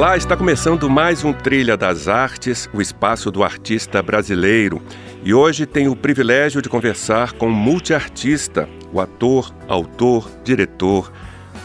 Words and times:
Olá, 0.00 0.16
está 0.16 0.34
começando 0.34 0.88
mais 0.88 1.24
um 1.24 1.30
Trilha 1.30 1.76
das 1.76 2.08
Artes, 2.08 2.70
o 2.72 2.80
espaço 2.80 3.30
do 3.30 3.44
artista 3.44 4.02
brasileiro. 4.02 4.80
E 5.22 5.34
hoje 5.34 5.66
tenho 5.66 5.92
o 5.92 5.96
privilégio 5.96 6.62
de 6.62 6.70
conversar 6.70 7.34
com 7.34 7.48
um 7.48 7.52
multiartista, 7.52 8.66
o 8.94 8.98
ator, 8.98 9.54
autor, 9.68 10.30
diretor, 10.42 11.12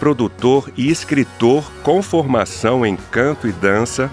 produtor 0.02 0.70
e 0.76 0.92
escritor 0.92 1.64
com 1.82 2.02
formação 2.02 2.86
em 2.86 2.98
canto 2.98 3.48
e 3.48 3.54
dança, 3.54 4.12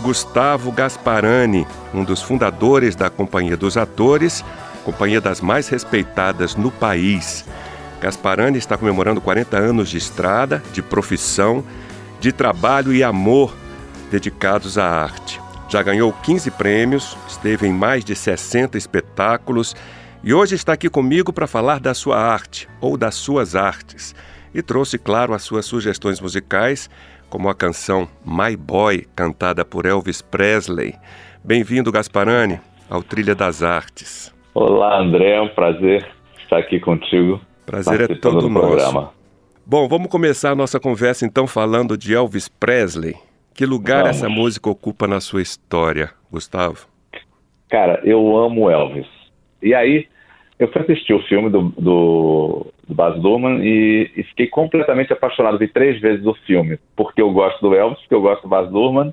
Gustavo 0.00 0.72
Gasparani, 0.72 1.66
um 1.92 2.02
dos 2.02 2.22
fundadores 2.22 2.96
da 2.96 3.10
Companhia 3.10 3.54
dos 3.54 3.76
Atores, 3.76 4.42
companhia 4.82 5.20
das 5.20 5.42
mais 5.42 5.68
respeitadas 5.68 6.56
no 6.56 6.70
país. 6.70 7.44
Gasparani 8.00 8.56
está 8.56 8.78
comemorando 8.78 9.20
40 9.20 9.58
anos 9.58 9.90
de 9.90 9.98
estrada, 9.98 10.62
de 10.72 10.80
profissão 10.80 11.62
de 12.20 12.32
trabalho 12.32 12.92
e 12.92 13.02
amor 13.02 13.54
dedicados 14.10 14.76
à 14.78 14.84
arte. 14.84 15.40
Já 15.68 15.82
ganhou 15.82 16.12
15 16.12 16.50
prêmios, 16.52 17.16
esteve 17.28 17.66
em 17.66 17.72
mais 17.72 18.04
de 18.04 18.14
60 18.14 18.78
espetáculos 18.78 19.76
e 20.24 20.32
hoje 20.34 20.54
está 20.54 20.72
aqui 20.72 20.88
comigo 20.88 21.32
para 21.32 21.46
falar 21.46 21.78
da 21.78 21.94
sua 21.94 22.18
arte 22.18 22.68
ou 22.80 22.96
das 22.96 23.14
suas 23.14 23.54
artes. 23.54 24.14
E 24.54 24.62
trouxe, 24.62 24.98
claro, 24.98 25.34
as 25.34 25.42
suas 25.42 25.66
sugestões 25.66 26.20
musicais, 26.20 26.88
como 27.28 27.48
a 27.48 27.54
canção 27.54 28.08
My 28.24 28.56
Boy, 28.56 29.06
cantada 29.14 29.64
por 29.64 29.84
Elvis 29.84 30.22
Presley. 30.22 30.94
Bem-vindo, 31.44 31.92
Gasparani, 31.92 32.58
ao 32.88 33.02
Trilha 33.02 33.34
das 33.34 33.62
Artes. 33.62 34.34
Olá, 34.54 34.98
André, 34.98 35.34
é 35.34 35.40
um 35.40 35.48
prazer 35.48 36.08
estar 36.42 36.58
aqui 36.58 36.80
contigo. 36.80 37.40
Prazer 37.66 38.10
é 38.10 38.14
todo 38.14 38.48
nosso. 38.48 38.66
Programa. 38.66 39.17
Bom, 39.70 39.86
vamos 39.86 40.08
começar 40.08 40.52
a 40.52 40.54
nossa 40.54 40.80
conversa 40.80 41.26
então 41.26 41.46
falando 41.46 41.94
de 41.94 42.14
Elvis 42.14 42.48
Presley. 42.48 43.16
Que 43.54 43.66
lugar 43.66 44.04
vamos. 44.04 44.16
essa 44.16 44.26
música 44.26 44.70
ocupa 44.70 45.06
na 45.06 45.20
sua 45.20 45.42
história, 45.42 46.08
Gustavo? 46.32 46.86
Cara, 47.68 48.00
eu 48.02 48.34
amo 48.38 48.70
Elvis. 48.70 49.06
E 49.62 49.74
aí, 49.74 50.08
eu 50.58 50.72
fui 50.72 50.80
assistir 50.80 51.12
o 51.12 51.22
filme 51.24 51.50
do, 51.50 51.64
do, 51.76 52.66
do 52.88 52.94
Baz 52.94 53.22
Luhrmann 53.22 53.62
e, 53.62 54.10
e, 54.16 54.22
fiquei 54.22 54.46
completamente 54.46 55.12
apaixonado. 55.12 55.58
Vi 55.58 55.68
três 55.68 56.00
vezes 56.00 56.24
o 56.24 56.32
filme, 56.46 56.78
porque 56.96 57.20
eu 57.20 57.30
gosto 57.30 57.60
do 57.60 57.74
Elvis, 57.74 57.98
porque 57.98 58.14
eu 58.14 58.22
gosto 58.22 58.44
do 58.44 58.48
Baz 58.48 58.70
Luhrmann 58.70 59.12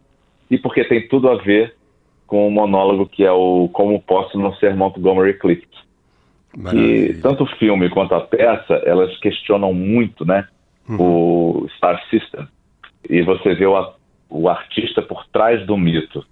e 0.49 0.57
porque 0.57 0.85
tem 0.85 1.05
tudo 1.09 1.29
a 1.29 1.35
ver 1.35 1.75
com 2.25 2.47
o 2.47 2.51
monólogo 2.51 3.07
que 3.07 3.25
é 3.25 3.31
o 3.31 3.67
Como 3.73 4.01
Posso 4.01 4.39
Não 4.39 4.55
Ser 4.55 4.73
Montgomery 4.73 5.37
Clift. 5.37 5.67
E 6.73 7.13
tanto 7.21 7.43
o 7.43 7.57
filme 7.57 7.89
quanto 7.89 8.15
a 8.15 8.21
peça, 8.21 8.75
elas 8.85 9.15
questionam 9.19 9.73
muito, 9.73 10.25
né, 10.25 10.47
uhum. 10.87 10.97
o 10.99 11.69
Star 11.77 12.01
System. 12.09 12.47
E 13.09 13.21
você 13.21 13.53
vê 13.53 13.65
o, 13.65 13.93
o 14.29 14.49
artista 14.49 15.01
por 15.01 15.25
trás 15.27 15.65
do 15.65 15.77
mito. 15.77 16.25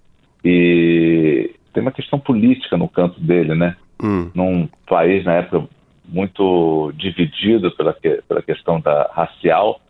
E 0.44 1.54
tem 1.72 1.82
uma 1.82 1.92
questão 1.92 2.18
política 2.18 2.76
no 2.76 2.88
canto 2.88 3.20
dele, 3.20 3.54
né? 3.54 3.76
Uhum. 4.02 4.30
Num 4.34 4.68
país, 4.86 5.24
na 5.24 5.34
época, 5.34 5.68
muito 6.06 6.92
dividido 6.96 7.70
pela, 7.72 7.94
pela 8.28 8.42
questão 8.42 8.80
da 8.80 9.10
racial, 9.12 9.80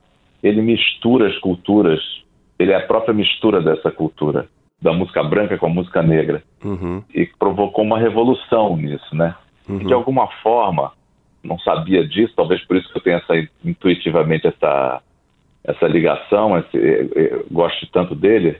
ele 0.42 0.62
mistura 0.62 1.28
as 1.28 1.38
culturas, 1.38 2.00
ele 2.58 2.72
é 2.72 2.76
a 2.76 2.86
própria 2.86 3.14
mistura 3.14 3.60
dessa 3.60 3.90
cultura, 3.90 4.46
da 4.80 4.92
música 4.92 5.22
branca 5.22 5.56
com 5.58 5.66
a 5.66 5.70
música 5.70 6.02
negra. 6.02 6.42
Uhum. 6.62 7.02
E 7.14 7.26
provocou 7.38 7.84
uma 7.84 7.98
revolução 7.98 8.76
nisso, 8.76 9.14
né? 9.14 9.34
Uhum. 9.68 9.80
E 9.80 9.84
de 9.84 9.92
alguma 9.92 10.28
forma, 10.42 10.92
não 11.42 11.58
sabia 11.58 12.06
disso, 12.06 12.32
talvez 12.36 12.64
por 12.64 12.76
isso 12.76 12.90
que 12.90 12.98
eu 12.98 13.02
tenho 13.02 13.16
essa, 13.16 13.48
intuitivamente 13.64 14.46
essa, 14.46 15.02
essa 15.62 15.86
ligação, 15.86 16.58
esse, 16.58 16.76
eu 16.76 17.46
gosto 17.50 17.86
tanto 17.92 18.14
dele. 18.14 18.56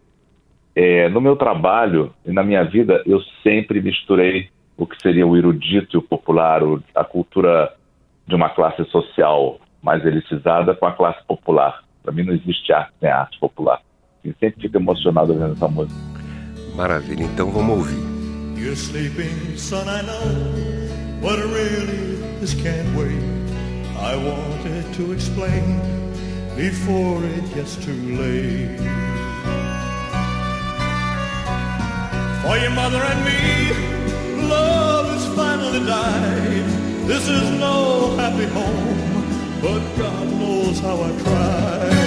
É, 0.77 1.09
no 1.09 1.21
meu 1.21 1.37
trabalho 1.37 2.13
e 2.27 2.33
na 2.33 2.43
minha 2.43 2.65
vida, 2.65 3.03
eu 3.07 3.21
sempre 3.43 3.81
misturei 3.81 4.49
o 4.77 4.87
que 4.87 5.01
seria 5.01 5.27
o 5.27 5.37
erudito 5.37 5.97
e 5.97 5.99
o 5.99 6.03
popular, 6.03 6.63
o, 6.63 6.83
a 6.95 7.05
cultura 7.05 7.73
de 8.27 8.35
uma 8.35 8.51
classe 8.51 8.85
social 8.87 9.61
mais 9.83 10.05
elitizada 10.05 10.75
com 10.75 10.87
a 10.87 10.93
classe 10.93 11.23
popular. 11.27 11.85
Para 12.03 12.13
mim 12.13 12.25
não 12.25 12.35
existe 12.35 12.73
arte 12.73 12.93
sem 12.99 13.09
arte 13.09 13.39
popular. 13.39 13.81
E 14.25 14.33
sempre 14.41 14.63
fico 14.63 14.77
emocionado 14.77 15.35
vendo 15.35 15.53
essa 15.53 15.69
música. 15.69 16.01
Maravilha, 16.75 17.25
então 17.25 17.51
vamos 17.51 17.79
ouvir. 17.79 18.15
You're 18.59 18.75
sleeping, 18.75 19.57
son, 19.57 19.85
I 19.87 20.03
know. 20.03 20.84
But 21.25 21.39
really, 21.39 22.17
this 22.41 22.53
can't 22.53 22.95
wait. 22.95 23.19
I 23.97 24.15
wanted 24.15 24.93
to 24.93 25.13
explain 25.13 25.81
before 26.55 27.25
it 27.25 27.55
gets 27.55 27.77
too 27.77 27.99
late. 28.15 28.77
For 32.43 32.59
your 32.59 32.73
mother 32.73 32.99
and 32.99 33.21
me, 33.25 34.49
love 34.51 35.07
has 35.15 35.27
finally 35.35 35.81
died. 35.87 36.67
This 37.09 37.27
is 37.27 37.51
no 37.59 38.15
happy 38.19 38.45
home, 38.45 39.61
but 39.63 39.81
God 39.97 40.27
knows 40.27 40.79
how 40.79 41.01
I 41.01 41.23
tried. 41.23 42.04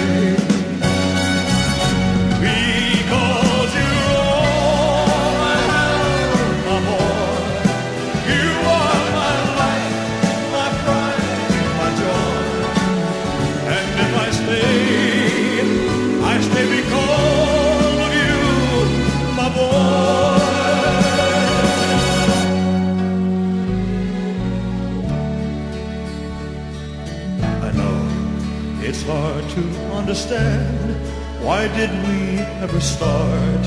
Understand 29.10 30.96
why 31.44 31.68
did 31.76 31.90
we 32.08 32.40
ever 32.64 32.80
start? 32.80 33.64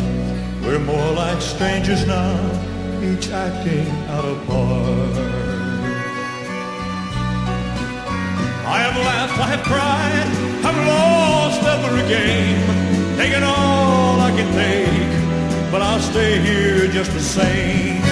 We're 0.63 0.79
more 0.79 1.13
like 1.13 1.41
strangers 1.41 2.07
now, 2.07 2.37
each 3.03 3.31
acting 3.31 3.89
out 4.09 4.25
of 4.25 4.47
part. 4.47 5.17
I 8.67 8.79
have 8.85 8.97
laughed, 8.97 9.39
I 9.39 9.47
have 9.55 9.65
cried, 9.65 10.29
I've 10.67 10.81
lost 10.87 11.63
every 11.63 12.07
game, 12.09 13.17
taken 13.17 13.43
all 13.43 14.21
I 14.21 14.31
can 14.31 14.51
take, 14.53 15.73
but 15.73 15.81
I'll 15.83 16.01
stay 16.01 16.39
here 16.41 16.87
just 16.89 17.13
the 17.13 17.21
same. 17.21 18.03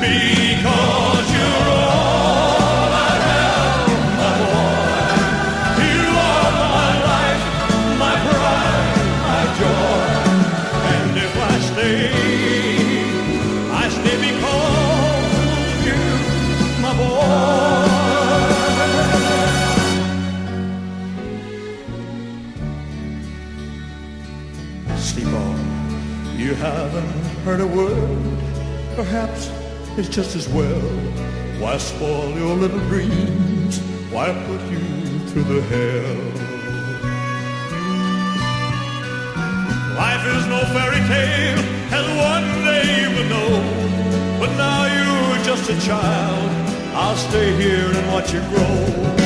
Because 0.00 1.27
you're 26.36 26.54
heard 26.54 27.60
a 27.60 27.66
word, 27.66 28.38
perhaps 28.94 29.50
it's 29.96 30.08
just 30.08 30.36
as 30.36 30.48
well. 30.48 30.80
Why 31.60 31.78
spoil 31.78 32.30
your 32.36 32.54
little 32.54 32.78
dreams? 32.88 33.80
Why 34.10 34.32
put 34.46 34.60
you 34.70 34.80
through 35.28 35.44
the 35.44 35.62
hell? 35.62 36.48
Life 39.96 40.24
is 40.36 40.46
no 40.46 40.60
fairy 40.74 41.02
tale, 41.08 41.58
as 41.90 42.06
one 42.30 42.64
day 42.64 42.84
you 43.02 43.08
will 43.16 43.28
know. 43.34 44.38
But 44.38 44.50
now 44.56 44.86
you're 44.86 45.44
just 45.44 45.70
a 45.70 45.80
child. 45.86 46.50
I'll 46.94 47.16
stay 47.16 47.56
here 47.56 47.90
and 47.90 48.12
watch 48.12 48.32
you 48.32 48.40
grow. 48.50 49.17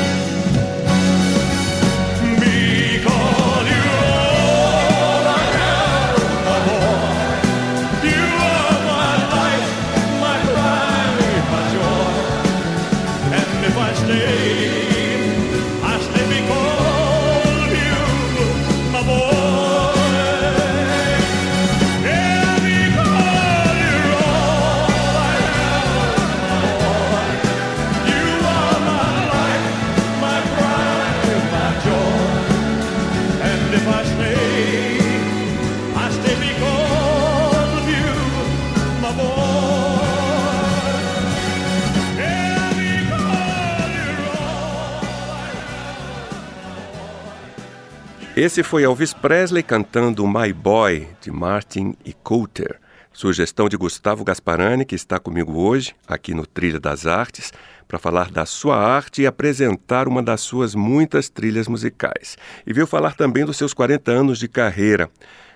Esse 48.44 48.65
foi 48.65 48.83
Elvis 48.83 49.15
Presley 49.15 49.62
cantando 49.62 50.27
My 50.27 50.53
Boy, 50.53 51.06
de 51.21 51.31
Martin 51.31 51.94
e 52.05 52.12
Coulter. 52.12 52.81
Sugestão 53.12 53.69
de 53.69 53.77
Gustavo 53.77 54.25
Gasparani, 54.25 54.85
que 54.85 54.97
está 54.97 55.21
comigo 55.21 55.61
hoje, 55.61 55.94
aqui 56.09 56.35
no 56.35 56.44
Trilha 56.44 56.81
das 56.81 57.06
Artes, 57.06 57.53
para 57.87 58.00
falar 58.00 58.33
da 58.33 58.44
sua 58.44 58.77
arte 58.77 59.23
e 59.23 59.29
apresentar 59.29 60.09
uma 60.09 60.21
das 60.21 60.41
suas 60.41 60.75
muitas 60.75 61.29
trilhas 61.29 61.69
musicais. 61.69 62.37
E 62.67 62.73
veio 62.73 62.85
falar 62.85 63.15
também 63.15 63.44
dos 63.44 63.56
seus 63.56 63.73
40 63.73 64.11
anos 64.11 64.41
de 64.41 64.49
carreira. 64.49 65.09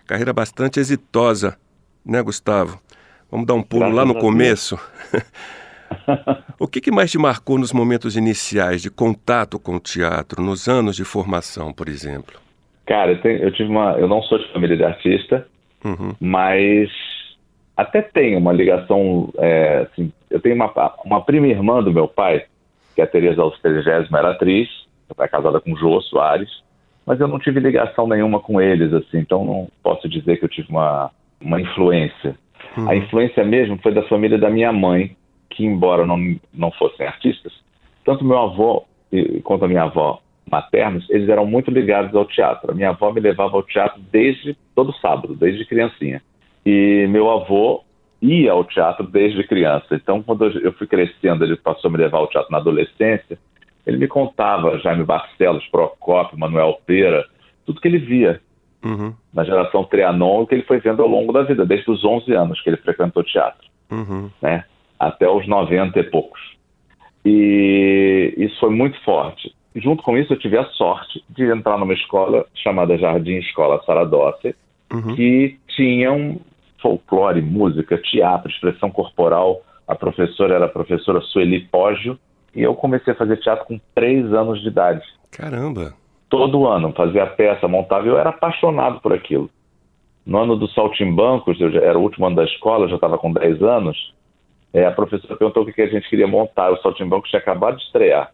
Carreira 0.06 0.32
bastante 0.32 0.78
exitosa, 0.78 1.58
né, 2.04 2.22
Gustavo? 2.22 2.80
Vamos 3.28 3.48
dar 3.48 3.54
um 3.54 3.64
pulo 3.64 3.80
Graças 3.80 3.96
lá 3.96 4.04
no 4.04 4.14
começo. 4.20 4.78
o 6.56 6.68
que, 6.68 6.80
que 6.80 6.92
mais 6.92 7.10
te 7.10 7.18
marcou 7.18 7.58
nos 7.58 7.72
momentos 7.72 8.14
iniciais 8.14 8.80
de 8.80 8.90
contato 8.90 9.58
com 9.58 9.74
o 9.74 9.80
teatro, 9.80 10.40
nos 10.40 10.68
anos 10.68 10.94
de 10.94 11.02
formação, 11.02 11.72
por 11.72 11.88
exemplo? 11.88 12.45
Cara, 12.86 13.12
eu, 13.12 13.20
tenho, 13.20 13.38
eu 13.38 13.50
tive 13.50 13.68
uma. 13.68 13.92
Eu 13.92 14.06
não 14.06 14.22
sou 14.22 14.38
de 14.38 14.50
família 14.52 14.76
de 14.76 14.84
artista, 14.84 15.46
uhum. 15.84 16.14
mas 16.20 16.88
até 17.76 18.00
tenho 18.00 18.38
uma 18.38 18.52
ligação. 18.52 19.28
É, 19.38 19.88
assim, 19.90 20.12
eu 20.30 20.40
tenho 20.40 20.54
uma, 20.54 20.72
uma 21.04 21.20
prima 21.20 21.48
irmã 21.48 21.82
do 21.82 21.92
meu 21.92 22.06
pai, 22.06 22.44
que 22.94 23.00
é 23.00 23.04
a 23.04 23.08
Tereza 23.08 23.42
Alstregésima, 23.42 24.18
era 24.18 24.30
atriz, 24.30 24.68
é 25.18 25.28
casada 25.28 25.60
com 25.60 25.76
Jô 25.76 26.00
Soares, 26.00 26.62
mas 27.04 27.18
eu 27.18 27.26
não 27.26 27.40
tive 27.40 27.58
ligação 27.58 28.06
nenhuma 28.06 28.38
com 28.38 28.60
eles, 28.60 28.92
assim, 28.92 29.18
então 29.18 29.44
não 29.44 29.68
posso 29.82 30.08
dizer 30.08 30.38
que 30.38 30.44
eu 30.44 30.48
tive 30.48 30.70
uma, 30.70 31.10
uma 31.40 31.60
influência. 31.60 32.36
Uhum. 32.76 32.88
A 32.88 32.94
influência 32.94 33.44
mesmo 33.44 33.78
foi 33.82 33.92
da 33.92 34.02
família 34.04 34.38
da 34.38 34.48
minha 34.48 34.72
mãe, 34.72 35.16
que 35.50 35.64
embora 35.64 36.06
não, 36.06 36.18
não 36.54 36.70
fossem 36.70 37.04
artistas, 37.04 37.52
tanto 38.04 38.24
meu 38.24 38.38
avô 38.38 38.84
quanto 39.42 39.64
a 39.64 39.68
minha 39.68 39.82
avó 39.82 40.20
maternos, 40.50 41.08
eles 41.10 41.28
eram 41.28 41.44
muito 41.44 41.70
ligados 41.70 42.14
ao 42.14 42.24
teatro. 42.24 42.70
A 42.70 42.74
minha 42.74 42.90
avó 42.90 43.12
me 43.12 43.20
levava 43.20 43.56
ao 43.56 43.62
teatro 43.62 44.00
desde 44.12 44.56
todo 44.74 44.94
sábado, 44.94 45.34
desde 45.34 45.64
criancinha. 45.64 46.22
E 46.64 47.06
meu 47.08 47.30
avô 47.30 47.82
ia 48.22 48.52
ao 48.52 48.64
teatro 48.64 49.06
desde 49.06 49.46
criança. 49.46 49.94
Então, 49.94 50.22
quando 50.22 50.46
eu 50.46 50.72
fui 50.72 50.86
crescendo, 50.86 51.44
ele 51.44 51.56
passou 51.56 51.88
a 51.88 51.92
me 51.92 51.98
levar 51.98 52.18
ao 52.18 52.28
teatro 52.28 52.50
na 52.50 52.58
adolescência. 52.58 53.38
Ele 53.86 53.98
me 53.98 54.08
contava 54.08 54.78
Jaime 54.78 55.04
Barcelos, 55.04 55.66
Procópio, 55.68 56.38
Manuel 56.38 56.80
Pera, 56.86 57.24
tudo 57.64 57.80
que 57.80 57.88
ele 57.88 57.98
via 57.98 58.40
uhum. 58.84 59.12
na 59.32 59.44
geração 59.44 59.84
Trianon, 59.84 60.46
que 60.46 60.54
ele 60.54 60.64
foi 60.64 60.78
vendo 60.78 61.02
ao 61.02 61.08
longo 61.08 61.32
da 61.32 61.42
vida, 61.42 61.64
desde 61.64 61.90
os 61.90 62.04
11 62.04 62.32
anos 62.32 62.60
que 62.60 62.70
ele 62.70 62.76
frequentou 62.78 63.22
teatro, 63.22 63.66
uhum. 63.90 64.30
né? 64.40 64.64
até 64.98 65.28
os 65.28 65.46
90 65.46 65.98
e 65.98 66.04
poucos. 66.04 66.40
E 67.24 68.34
isso 68.36 68.58
foi 68.60 68.70
muito 68.70 68.98
forte 69.04 69.54
junto 69.76 70.02
com 70.02 70.16
isso, 70.16 70.32
eu 70.32 70.38
tive 70.38 70.58
a 70.58 70.64
sorte 70.70 71.22
de 71.28 71.44
entrar 71.44 71.78
numa 71.78 71.94
escola 71.94 72.46
chamada 72.54 72.96
Jardim 72.96 73.36
Escola 73.36 73.82
Saradossi, 73.84 74.54
uhum. 74.92 75.14
que 75.14 75.58
tinha 75.68 76.12
um 76.12 76.40
folclore, 76.80 77.40
música, 77.42 77.98
teatro, 77.98 78.50
expressão 78.50 78.90
corporal. 78.90 79.62
A 79.86 79.94
professora 79.94 80.54
era 80.54 80.66
a 80.66 80.68
professora 80.68 81.20
Sueli 81.20 81.60
Poggio, 81.60 82.18
e 82.54 82.62
eu 82.62 82.74
comecei 82.74 83.12
a 83.12 83.16
fazer 83.16 83.36
teatro 83.38 83.66
com 83.66 83.80
três 83.94 84.32
anos 84.32 84.60
de 84.62 84.68
idade. 84.68 85.02
Caramba! 85.30 85.94
Todo 86.28 86.66
ano, 86.66 86.92
fazia 86.92 87.26
peça, 87.26 87.68
montava, 87.68 88.06
eu 88.06 88.18
era 88.18 88.30
apaixonado 88.30 89.00
por 89.00 89.12
aquilo. 89.12 89.48
No 90.24 90.38
ano 90.38 90.56
do 90.56 90.66
Saltimbancos, 90.68 91.60
eu 91.60 91.70
já, 91.70 91.80
era 91.80 91.96
o 91.96 92.02
último 92.02 92.26
ano 92.26 92.36
da 92.36 92.44
escola, 92.44 92.84
eu 92.84 92.88
já 92.88 92.96
estava 92.96 93.16
com 93.16 93.32
10 93.32 93.62
anos, 93.62 94.12
é, 94.72 94.84
a 94.84 94.90
professora 94.90 95.36
perguntou 95.36 95.62
o 95.62 95.66
que, 95.66 95.72
que 95.72 95.82
a 95.82 95.86
gente 95.86 96.08
queria 96.08 96.26
montar. 96.26 96.70
O 96.70 96.76
Saltimbancos 96.82 97.30
tinha 97.30 97.40
acabado 97.40 97.76
de 97.76 97.84
estrear. 97.84 98.30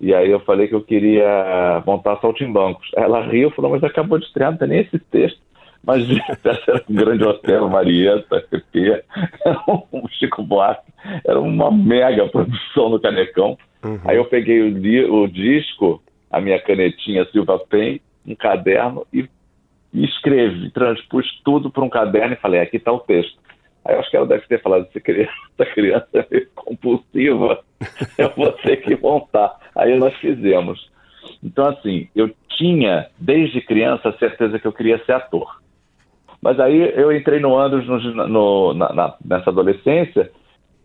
E 0.00 0.14
aí 0.14 0.30
eu 0.30 0.40
falei 0.40 0.68
que 0.68 0.74
eu 0.74 0.82
queria 0.82 1.82
montar 1.84 2.20
saltimbancos. 2.20 2.88
Ela 2.96 3.26
riu 3.26 3.48
e 3.48 3.52
falou, 3.52 3.72
mas 3.72 3.82
acabou 3.82 4.18
de 4.18 4.26
estrear, 4.26 4.52
não 4.52 4.58
tem 4.58 4.68
nem 4.68 4.80
esse 4.80 4.98
texto. 4.98 5.40
Mas 5.84 6.06
era 6.44 6.84
um 6.88 6.94
grande 6.94 7.24
hotel, 7.24 7.68
Marieta, 7.68 8.40
Pepe, 8.48 9.02
era 9.44 9.64
um 9.92 10.08
Chico 10.08 10.42
Buarque, 10.42 10.92
era 11.26 11.40
uma 11.40 11.70
mega 11.70 12.28
produção 12.28 12.90
no 12.90 13.00
Canecão. 13.00 13.56
Uhum. 13.84 14.00
Aí 14.04 14.16
eu 14.16 14.24
peguei 14.24 14.62
o, 14.62 15.22
o, 15.22 15.28
disco, 15.28 16.02
a 16.30 16.40
minha 16.40 16.60
canetinha 16.60 17.26
Silva 17.32 17.58
Pen, 17.58 18.00
um 18.26 18.34
caderno 18.34 19.06
e, 19.12 19.28
e 19.92 20.04
escrevi, 20.04 20.70
transpus 20.70 21.26
tudo 21.44 21.70
para 21.70 21.84
um 21.84 21.88
caderno 21.88 22.34
e 22.34 22.40
falei, 22.40 22.60
aqui 22.60 22.76
está 22.76 22.92
o 22.92 23.00
texto. 23.00 23.38
Aí 23.88 23.94
eu 23.94 24.00
acho 24.00 24.10
que 24.10 24.16
ela 24.18 24.26
deve 24.26 24.46
ter 24.46 24.60
falado, 24.60 24.86
essa 24.86 25.00
criança, 25.00 25.32
criança 25.74 26.08
é 26.12 26.26
meio 26.30 26.48
compulsiva, 26.54 27.60
eu 28.18 28.30
vou 28.36 28.52
ter 28.52 28.76
que 28.76 28.94
montar. 28.96 29.56
Aí 29.74 29.98
nós 29.98 30.14
fizemos. 30.16 30.90
Então, 31.42 31.66
assim, 31.68 32.06
eu 32.14 32.30
tinha, 32.50 33.08
desde 33.18 33.62
criança, 33.62 34.10
a 34.10 34.18
certeza 34.18 34.58
que 34.58 34.66
eu 34.66 34.72
queria 34.72 35.02
ser 35.06 35.12
ator. 35.12 35.58
Mas 36.42 36.60
aí 36.60 36.92
eu 36.94 37.10
entrei 37.10 37.40
no 37.40 37.58
Andros 37.58 37.86
no, 37.86 38.28
no, 38.28 38.74
na, 38.74 38.92
na, 38.92 39.14
nessa 39.24 39.48
adolescência, 39.48 40.30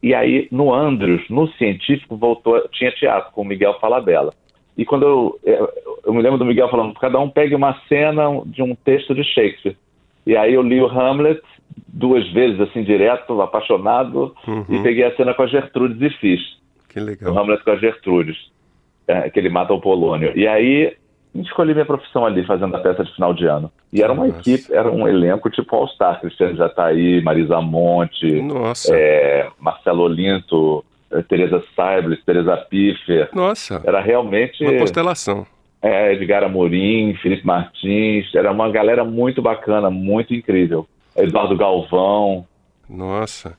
e 0.01 0.15
aí 0.15 0.47
no 0.49 0.73
Andros, 0.73 1.29
no 1.29 1.47
científico, 1.53 2.15
voltou, 2.15 2.67
tinha 2.69 2.91
teatro 2.91 3.33
com 3.33 3.41
o 3.41 3.45
Miguel 3.45 3.77
Falabella. 3.79 4.33
E 4.77 4.85
quando 4.85 5.03
eu, 5.03 5.39
eu, 5.43 5.69
eu 6.05 6.13
me 6.13 6.21
lembro 6.21 6.39
do 6.39 6.45
Miguel 6.45 6.69
falando, 6.69 6.93
cada 6.93 7.19
um 7.19 7.29
pegue 7.29 7.53
uma 7.53 7.79
cena 7.87 8.41
de 8.45 8.63
um 8.63 8.73
texto 8.73 9.13
de 9.13 9.23
Shakespeare. 9.23 9.77
E 10.25 10.37
aí 10.37 10.53
eu 10.53 10.61
li 10.61 10.81
o 10.81 10.87
Hamlet 10.87 11.41
duas 11.87 12.27
vezes, 12.31 12.59
assim, 12.59 12.83
direto, 12.83 13.41
apaixonado, 13.41 14.35
uhum. 14.47 14.65
e 14.69 14.81
peguei 14.81 15.03
a 15.03 15.15
cena 15.15 15.33
com 15.33 15.43
a 15.43 15.47
Gertrudes 15.47 16.01
e 16.01 16.09
fiz. 16.17 16.41
Que 16.89 16.99
legal. 16.99 17.33
O 17.33 17.39
Hamlet 17.39 17.63
com 17.63 17.71
a 17.71 17.75
Gertrudes, 17.75 18.37
é, 19.07 19.29
que 19.29 19.39
ele 19.39 19.49
mata 19.49 19.73
o 19.73 19.81
Polônio. 19.81 20.31
E 20.35 20.47
aí 20.47 20.95
escolhi 21.35 21.73
minha 21.73 21.85
profissão 21.85 22.25
ali, 22.25 22.45
fazendo 22.45 22.75
a 22.75 22.79
peça 22.79 23.03
de 23.03 23.13
final 23.13 23.33
de 23.33 23.45
ano. 23.45 23.71
E 23.91 24.01
era 24.01 24.13
uma 24.13 24.27
Nossa. 24.27 24.39
equipe, 24.39 24.73
era 24.73 24.91
um 24.91 25.07
elenco 25.07 25.49
tipo 25.49 25.75
All-Star, 25.75 26.19
Cristiano 26.21 26.55
Jataí, 26.55 27.21
Marisa 27.23 27.59
Monte, 27.61 28.43
é, 28.91 29.47
Marcelo 29.59 30.03
Olinto, 30.03 30.85
é, 31.11 31.21
Teresa 31.23 31.63
Saibler, 31.75 32.21
Teresa 32.23 32.57
Piffer. 32.57 33.29
Nossa! 33.33 33.81
Era 33.83 33.99
realmente... 33.99 34.63
Uma 34.63 34.79
constelação. 34.79 35.45
É, 35.81 36.13
Edgar 36.13 36.43
Amorim, 36.43 37.13
Felipe 37.15 37.45
Martins, 37.45 38.33
era 38.33 38.51
uma 38.51 38.69
galera 38.69 39.03
muito 39.03 39.41
bacana, 39.41 39.89
muito 39.89 40.33
incrível. 40.33 40.87
Eduardo 41.15 41.55
Galvão. 41.55 42.45
Nossa. 42.89 43.57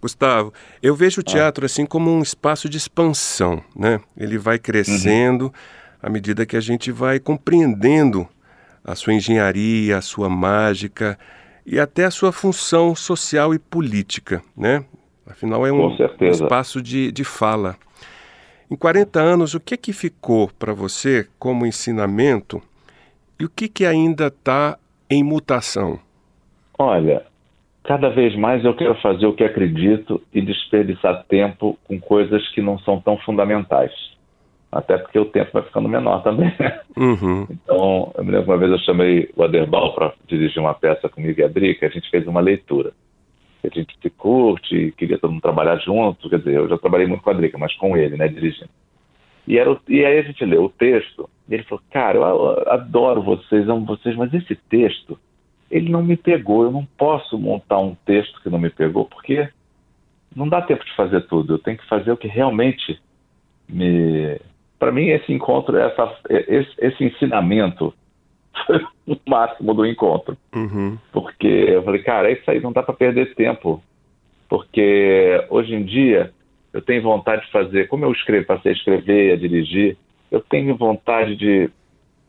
Gustavo, 0.00 0.52
eu 0.82 0.94
vejo 0.94 1.20
o 1.20 1.24
ah. 1.26 1.30
teatro 1.30 1.64
assim 1.64 1.86
como 1.86 2.10
um 2.10 2.22
espaço 2.22 2.68
de 2.68 2.76
expansão, 2.76 3.62
né? 3.74 4.00
Ele 4.16 4.38
vai 4.38 4.58
crescendo 4.58 5.46
uhum. 5.46 5.52
à 6.02 6.10
medida 6.10 6.44
que 6.44 6.56
a 6.56 6.60
gente 6.60 6.90
vai 6.90 7.18
compreendendo 7.18 8.28
a 8.84 8.94
sua 8.94 9.14
engenharia, 9.14 9.96
a 9.96 10.02
sua 10.02 10.28
mágica 10.28 11.18
e 11.64 11.80
até 11.80 12.04
a 12.04 12.10
sua 12.10 12.32
função 12.32 12.94
social 12.94 13.54
e 13.54 13.58
política, 13.58 14.42
né? 14.56 14.84
Afinal, 15.26 15.66
é 15.66 15.72
um, 15.72 15.86
um 15.86 16.30
espaço 16.30 16.82
de, 16.82 17.10
de 17.10 17.24
fala. 17.24 17.76
Em 18.70 18.76
40 18.76 19.20
anos, 19.20 19.54
o 19.54 19.60
que 19.60 19.74
é 19.74 19.76
que 19.76 19.92
ficou 19.92 20.50
para 20.58 20.74
você 20.74 21.26
como 21.38 21.64
ensinamento 21.64 22.60
e 23.38 23.44
o 23.44 23.48
que, 23.48 23.68
que 23.68 23.86
ainda 23.86 24.26
está 24.26 24.78
em 25.08 25.22
mutação? 25.22 25.98
Olha, 26.78 27.24
cada 27.84 28.08
vez 28.08 28.34
mais 28.36 28.64
eu 28.64 28.74
quero 28.74 28.94
fazer 28.96 29.26
o 29.26 29.34
que 29.34 29.44
acredito 29.44 30.20
e 30.32 30.40
desperdiçar 30.40 31.24
tempo 31.28 31.78
com 31.84 32.00
coisas 32.00 32.46
que 32.50 32.60
não 32.60 32.78
são 32.80 33.00
tão 33.00 33.16
fundamentais. 33.18 33.92
Até 34.72 34.98
porque 34.98 35.18
o 35.18 35.26
tempo 35.26 35.52
vai 35.52 35.62
ficando 35.62 35.88
menor 35.88 36.22
também. 36.24 36.52
Uhum. 36.96 37.46
Então, 37.50 38.12
eu 38.16 38.24
me 38.24 38.32
lembro 38.32 38.50
uma 38.50 38.58
vez 38.58 38.72
eu 38.72 38.78
chamei 38.78 39.30
o 39.36 39.42
Aderbal 39.44 39.94
para 39.94 40.12
dirigir 40.26 40.60
uma 40.60 40.74
peça 40.74 41.08
comigo 41.08 41.40
e 41.40 41.44
a 41.44 41.48
Drica, 41.48 41.86
a 41.86 41.90
gente 41.90 42.10
fez 42.10 42.26
uma 42.26 42.40
leitura. 42.40 42.92
A 43.64 43.68
gente 43.68 43.96
se 44.00 44.10
curte, 44.10 44.92
queria 44.96 45.18
todo 45.18 45.30
mundo 45.30 45.42
trabalhar 45.42 45.76
junto, 45.78 46.28
quer 46.28 46.38
dizer, 46.38 46.54
eu 46.54 46.68
já 46.68 46.76
trabalhei 46.76 47.06
muito 47.06 47.22
com 47.22 47.30
a 47.30 47.34
Drica, 47.34 47.56
mas 47.56 47.74
com 47.76 47.96
ele, 47.96 48.16
né, 48.16 48.28
dirigindo. 48.28 48.68
E, 49.46 49.58
era, 49.58 49.76
e 49.88 50.04
aí 50.04 50.18
a 50.18 50.22
gente 50.22 50.44
leu 50.44 50.64
o 50.64 50.68
texto, 50.68 51.28
e 51.48 51.54
ele 51.54 51.62
falou, 51.64 51.82
cara, 51.90 52.18
eu 52.18 52.70
adoro 52.70 53.22
vocês, 53.22 53.68
amo 53.68 53.86
vocês, 53.86 54.14
mas 54.16 54.32
esse 54.34 54.54
texto 54.68 55.18
ele 55.74 55.90
não 55.90 56.04
me 56.04 56.16
pegou. 56.16 56.62
Eu 56.62 56.70
não 56.70 56.86
posso 56.96 57.36
montar 57.36 57.80
um 57.80 57.96
texto 58.06 58.40
que 58.40 58.48
não 58.48 58.60
me 58.60 58.70
pegou, 58.70 59.06
porque 59.06 59.48
não 60.34 60.48
dá 60.48 60.62
tempo 60.62 60.84
de 60.84 60.94
fazer 60.94 61.22
tudo. 61.22 61.54
Eu 61.54 61.58
tenho 61.58 61.76
que 61.76 61.88
fazer 61.88 62.12
o 62.12 62.16
que 62.16 62.28
realmente 62.28 63.00
me. 63.68 64.40
Para 64.78 64.92
mim, 64.92 65.08
esse 65.08 65.32
encontro, 65.32 65.76
essa, 65.76 66.16
esse, 66.30 66.72
esse 66.78 67.04
ensinamento 67.04 67.92
foi 68.66 68.84
o 69.08 69.18
máximo 69.26 69.74
do 69.74 69.84
encontro. 69.84 70.38
Uhum. 70.54 70.96
Porque 71.12 71.46
eu 71.46 71.82
falei, 71.82 72.02
cara, 72.02 72.30
é 72.30 72.34
isso 72.34 72.48
aí, 72.48 72.60
não 72.60 72.72
dá 72.72 72.82
para 72.82 72.94
perder 72.94 73.34
tempo. 73.34 73.82
Porque 74.48 75.44
hoje 75.50 75.74
em 75.74 75.84
dia 75.84 76.32
eu 76.72 76.82
tenho 76.82 77.02
vontade 77.02 77.44
de 77.46 77.50
fazer, 77.50 77.88
como 77.88 78.04
eu 78.04 78.12
escrevo, 78.12 78.46
passei 78.46 78.70
a 78.70 78.74
escrever, 78.74 79.32
a 79.32 79.36
dirigir, 79.36 79.96
eu 80.30 80.40
tenho 80.40 80.76
vontade 80.76 81.34
de 81.34 81.68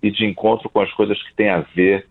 ir 0.02 0.12
de 0.12 0.26
encontro 0.26 0.70
com 0.70 0.80
as 0.80 0.92
coisas 0.94 1.22
que 1.22 1.36
têm 1.36 1.50
a 1.50 1.60
ver 1.60 2.08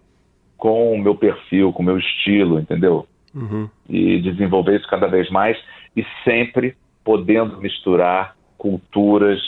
com 0.56 0.94
o 0.94 0.98
meu 0.98 1.14
perfil, 1.14 1.72
com 1.72 1.82
o 1.82 1.86
meu 1.86 1.98
estilo, 1.98 2.58
entendeu? 2.58 3.06
Uhum. 3.34 3.68
E 3.88 4.20
desenvolver 4.20 4.76
isso 4.76 4.88
cada 4.88 5.06
vez 5.06 5.28
mais 5.30 5.58
e 5.96 6.04
sempre 6.24 6.76
podendo 7.04 7.60
misturar 7.60 8.36
culturas 8.56 9.40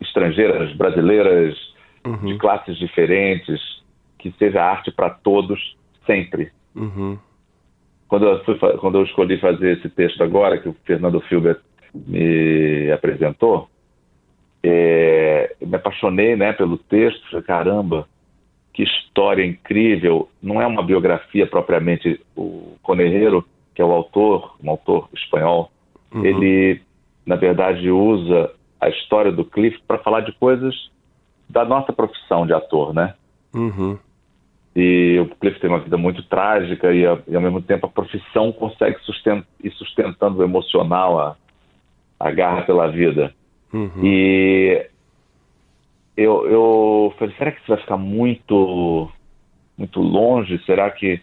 estrangeiras, 0.00 0.74
brasileiras, 0.74 1.56
uhum. 2.04 2.26
de 2.26 2.38
classes 2.38 2.76
diferentes, 2.76 3.60
que 4.18 4.32
seja 4.38 4.62
arte 4.62 4.90
para 4.90 5.10
todos 5.10 5.76
sempre. 6.06 6.50
Uhum. 6.74 7.18
Quando 8.08 8.26
eu, 8.26 8.44
fui, 8.44 8.58
quando 8.78 8.98
eu 8.98 9.04
escolhi 9.04 9.38
fazer 9.38 9.78
esse 9.78 9.88
texto 9.88 10.22
agora, 10.22 10.58
que 10.58 10.68
o 10.68 10.76
Fernando 10.84 11.20
Filber 11.22 11.58
me 11.94 12.90
apresentou, 12.90 13.68
é, 14.62 15.54
me 15.60 15.76
apaixonei 15.76 16.36
né, 16.36 16.52
pelo 16.52 16.78
texto. 16.78 17.22
Falei, 17.30 17.44
caramba, 17.44 18.08
que 18.72 18.82
história 18.82 19.44
incrível. 19.44 20.28
Não 20.42 20.60
é 20.60 20.66
uma 20.66 20.82
biografia 20.82 21.46
propriamente. 21.46 22.20
O 22.36 22.76
Conerreiro, 22.82 23.44
que 23.74 23.82
é 23.82 23.84
o 23.84 23.92
autor, 23.92 24.56
um 24.62 24.70
autor 24.70 25.08
espanhol, 25.14 25.70
uhum. 26.12 26.24
ele, 26.24 26.80
na 27.26 27.36
verdade, 27.36 27.90
usa 27.90 28.50
a 28.80 28.88
história 28.88 29.30
do 29.30 29.44
Cliff 29.44 29.78
para 29.86 29.98
falar 29.98 30.20
de 30.20 30.32
coisas 30.32 30.90
da 31.48 31.64
nossa 31.64 31.92
profissão 31.92 32.46
de 32.46 32.52
ator, 32.52 32.94
né? 32.94 33.14
Uhum. 33.54 33.98
E 34.74 35.18
o 35.20 35.26
Cliff 35.36 35.60
tem 35.60 35.68
uma 35.68 35.80
vida 35.80 35.98
muito 35.98 36.22
trágica 36.22 36.92
e, 36.92 37.02
e 37.02 37.36
ao 37.36 37.42
mesmo 37.42 37.60
tempo, 37.60 37.86
a 37.86 37.90
profissão 37.90 38.50
consegue 38.50 38.98
sustent, 39.00 39.44
ir 39.62 39.70
sustentando 39.72 40.38
o 40.38 40.42
emocional, 40.42 41.20
a, 41.20 41.36
a 42.18 42.30
garra 42.30 42.62
pela 42.62 42.88
vida. 42.88 43.34
Uhum. 43.72 43.90
E 44.02 44.86
eu, 46.16 46.46
eu 46.46 47.14
falei, 47.18 47.34
será 47.36 47.52
que 47.52 47.58
isso 47.60 47.68
vai 47.68 47.78
ficar 47.78 47.96
muito, 47.96 49.10
muito 49.76 50.00
longe? 50.00 50.62
Será 50.64 50.90
que 50.90 51.20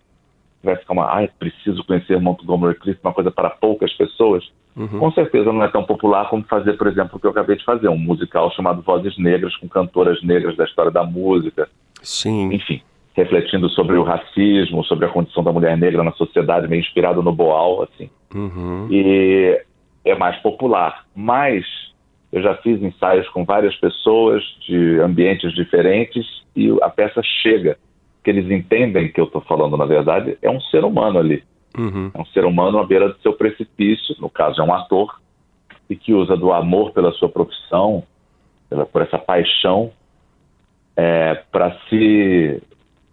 vai 0.63 0.75
ficar 0.75 0.93
uma, 0.93 1.13
ai, 1.13 1.29
preciso 1.39 1.83
conhecer 1.85 2.19
Montgomery 2.19 2.77
Clift, 2.79 3.01
uma 3.03 3.13
coisa 3.13 3.31
para 3.31 3.49
poucas 3.49 3.93
pessoas? 3.93 4.43
Uhum. 4.75 4.99
Com 4.99 5.11
certeza 5.11 5.51
não 5.51 5.63
é 5.63 5.67
tão 5.67 5.83
popular 5.83 6.29
como 6.29 6.43
fazer, 6.43 6.73
por 6.73 6.87
exemplo, 6.87 7.17
o 7.17 7.19
que 7.19 7.25
eu 7.27 7.31
acabei 7.31 7.55
de 7.57 7.65
fazer, 7.65 7.87
um 7.89 7.97
musical 7.97 8.51
chamado 8.51 8.81
Vozes 8.81 9.17
Negras, 9.17 9.55
com 9.57 9.67
cantoras 9.67 10.21
negras 10.23 10.55
da 10.55 10.65
história 10.65 10.91
da 10.91 11.03
música. 11.03 11.69
Sim. 12.01 12.53
Enfim, 12.53 12.81
refletindo 13.13 13.69
sobre 13.69 13.97
o 13.97 14.03
racismo, 14.03 14.83
sobre 14.85 15.05
a 15.05 15.09
condição 15.09 15.43
da 15.43 15.51
mulher 15.51 15.77
negra 15.77 16.03
na 16.03 16.11
sociedade, 16.13 16.67
meio 16.67 16.79
inspirado 16.79 17.21
no 17.21 17.31
Boal, 17.31 17.83
assim. 17.83 18.09
Uhum. 18.33 18.87
E 18.89 19.61
é 20.05 20.15
mais 20.15 20.37
popular. 20.37 21.05
Mas 21.15 21.65
eu 22.31 22.41
já 22.41 22.55
fiz 22.55 22.81
ensaios 22.81 23.27
com 23.29 23.43
várias 23.43 23.75
pessoas 23.77 24.43
de 24.67 24.99
ambientes 24.99 25.53
diferentes 25.53 26.25
e 26.55 26.69
a 26.81 26.89
peça 26.89 27.21
chega. 27.41 27.77
Que 28.23 28.29
eles 28.29 28.51
entendem 28.51 29.11
que 29.11 29.19
eu 29.19 29.25
estou 29.25 29.41
falando, 29.41 29.77
na 29.77 29.85
verdade, 29.85 30.37
é 30.41 30.49
um 30.49 30.61
ser 30.61 30.83
humano 30.83 31.19
ali. 31.19 31.43
Uhum. 31.77 32.11
É 32.13 32.21
um 32.21 32.25
ser 32.25 32.45
humano 32.45 32.77
à 32.79 32.85
beira 32.85 33.09
do 33.09 33.19
seu 33.21 33.33
precipício, 33.33 34.15
no 34.19 34.29
caso 34.29 34.61
é 34.61 34.63
um 34.63 34.73
ator, 34.73 35.19
e 35.89 35.95
que 35.95 36.13
usa 36.13 36.35
do 36.35 36.51
amor 36.51 36.91
pela 36.91 37.11
sua 37.13 37.29
profissão, 37.29 38.03
pela, 38.69 38.85
por 38.85 39.01
essa 39.01 39.17
paixão, 39.17 39.91
é, 40.95 41.35
para 41.51 41.75
se 41.89 42.61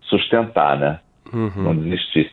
sustentar, 0.03 0.79
né? 0.79 1.01
Uhum. 1.33 1.63
Não 1.63 1.77
desistir. 1.77 2.33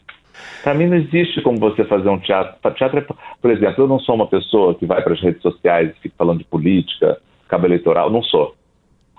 Para 0.64 0.74
mim 0.74 0.88
não 0.88 0.98
existe 0.98 1.42
como 1.42 1.58
você 1.60 1.84
fazer 1.86 2.10
um 2.10 2.20
teatro. 2.20 2.72
Teatro 2.74 3.00
é, 3.00 3.06
por 3.42 3.52
exemplo, 3.52 3.84
eu 3.84 3.88
não 3.88 4.00
sou 4.00 4.16
uma 4.16 4.28
pessoa 4.28 4.76
que 4.76 4.86
vai 4.86 5.02
para 5.02 5.14
as 5.14 5.22
redes 5.22 5.42
sociais 5.42 5.92
e 5.92 6.02
fica 6.02 6.16
falando 6.18 6.40
de 6.40 6.46
política, 6.46 7.20
cabo 7.48 7.68
eleitoral, 7.68 8.10
não 8.10 8.24
sou. 8.24 8.56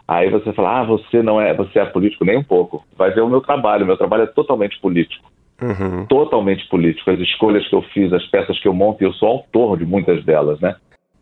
Aí 0.07 0.29
você 0.29 0.53
fala, 0.53 0.81
ah, 0.81 0.85
você 0.85 1.23
não 1.23 1.41
é, 1.41 1.55
você 1.55 1.79
é 1.79 1.85
político 1.85 2.25
nem 2.25 2.37
um 2.37 2.43
pouco. 2.43 2.85
Vai 2.97 3.11
ver 3.11 3.23
o 3.23 3.29
meu 3.29 3.41
trabalho, 3.41 3.87
meu 3.87 3.97
trabalho 3.97 4.25
é 4.25 4.27
totalmente 4.27 4.79
político. 4.81 5.31
Uhum. 5.63 6.07
Totalmente 6.07 6.69
político. 6.69 7.11
As 7.11 7.19
escolhas 7.21 7.67
que 7.69 7.75
eu 7.75 7.83
fiz, 7.83 8.13
as 8.13 8.27
peças 8.27 8.59
que 8.61 8.69
eu 8.69 8.75
monto, 8.75 9.03
eu 9.03 9.13
sou 9.15 9.29
autor 9.29 9.79
de 9.79 9.87
muitas 9.87 10.23
delas, 10.25 10.61
né? 10.61 10.77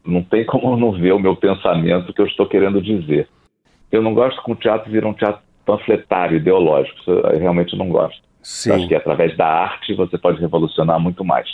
Não 0.04 0.22
tem 0.22 0.44
como 0.44 0.76
não 0.76 0.92
ver 0.92 1.12
o 1.12 1.18
meu 1.18 1.36
pensamento 1.36 2.12
que 2.12 2.20
eu 2.20 2.26
estou 2.26 2.46
querendo 2.46 2.82
dizer. 2.82 3.28
Eu 3.90 4.02
não 4.02 4.14
gosto 4.14 4.42
que 4.42 4.50
o 4.50 4.56
teatro 4.56 4.90
vira 4.90 5.06
um 5.06 5.12
teatro 5.12 5.40
panfletário, 5.64 6.38
ideológico. 6.38 6.98
Isso 6.98 7.10
eu 7.10 7.38
realmente 7.38 7.76
não 7.76 7.88
gosto. 7.88 8.20
Sim. 8.42 8.72
Acho 8.72 8.88
que 8.88 8.94
através 8.94 9.36
da 9.36 9.46
arte 9.46 9.94
você 9.94 10.18
pode 10.18 10.40
revolucionar 10.40 10.98
muito 10.98 11.24
mais. 11.24 11.48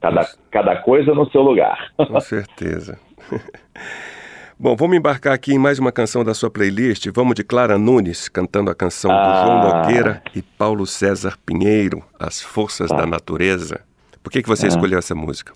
Cada, 0.00 0.26
cada 0.50 0.76
coisa 0.76 1.14
no 1.14 1.30
seu 1.30 1.42
lugar. 1.42 1.90
Com 1.96 2.20
certeza. 2.20 2.98
Bom, 4.58 4.76
vamos 4.76 4.94
embarcar 4.94 5.32
aqui 5.32 5.54
em 5.54 5.58
mais 5.58 5.78
uma 5.78 5.90
canção 5.90 6.22
da 6.22 6.34
sua 6.34 6.50
playlist. 6.50 7.06
Vamos 7.14 7.34
de 7.34 7.42
Clara 7.42 7.78
Nunes, 7.78 8.28
cantando 8.28 8.70
a 8.70 8.74
canção 8.74 9.10
ah. 9.10 9.22
do 9.22 9.46
João 9.46 9.58
ah. 9.58 9.82
Nogueira 9.82 10.22
e 10.36 10.42
Paulo 10.42 10.84
César 10.84 11.34
Pinheiro, 11.46 12.02
As 12.18 12.42
Forças 12.42 12.90
tá. 12.90 12.96
da 12.96 13.06
Natureza. 13.06 13.80
Por 14.22 14.30
que, 14.30 14.42
que 14.42 14.48
você 14.48 14.66
ah. 14.66 14.68
escolheu 14.68 14.98
essa 14.98 15.14
música? 15.14 15.54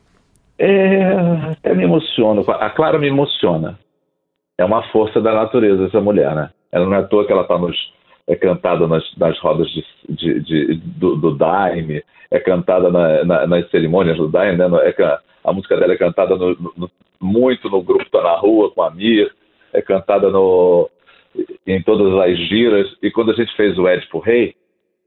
É, 0.59 1.03
até 1.51 1.75
me 1.75 1.85
emociona. 1.85 2.41
A 2.61 2.71
Clara 2.71 2.99
me 2.99 3.09
emociona. 3.09 3.79
É 4.57 4.65
uma 4.65 4.83
força 4.91 5.21
da 5.21 5.35
natureza 5.35 5.85
essa 5.87 6.01
mulher, 6.01 6.35
né? 6.35 6.49
Ela 6.73 6.87
não 6.87 6.95
é 6.95 7.01
à 7.01 7.03
toa 7.03 7.27
que 7.27 7.33
ela 7.33 7.43
está 7.43 7.59
nos 7.59 7.77
é 8.27 8.35
cantada 8.35 8.87
nas, 8.87 9.05
nas 9.17 9.39
rodas 9.39 9.69
de, 9.69 9.85
de, 10.09 10.41
de, 10.41 10.75
do, 10.75 11.17
do 11.17 11.35
Daime, 11.37 12.03
é 12.31 12.39
cantada 12.39 12.91
na, 12.91 13.25
na, 13.25 13.47
nas 13.47 13.71
cerimônias 13.71 14.17
do 14.17 14.29
Daime, 14.29 14.59
né? 14.59 14.67
É, 14.83 15.19
a 15.45 15.53
música 15.53 15.77
dela 15.77 15.93
é 15.93 15.97
cantada 15.97 16.37
no, 16.37 16.57
no, 16.77 16.91
muito 17.21 17.69
no 17.69 17.83
grupo 17.83 18.09
Tá 18.11 18.23
na 18.23 18.37
Rua, 18.37 18.71
com 18.71 18.83
a 18.83 18.91
Mir, 18.91 19.31
é 19.73 19.83
cantada 19.83 20.31
no, 20.31 20.89
em 21.67 21.83
todas 21.83 22.13
as 22.23 22.39
giras, 22.49 22.89
e 23.03 23.11
quando 23.11 23.33
a 23.33 23.35
gente 23.35 23.55
fez 23.57 23.79
o 23.79 23.87
Édipo 23.87 24.19
Rei, 24.21 24.55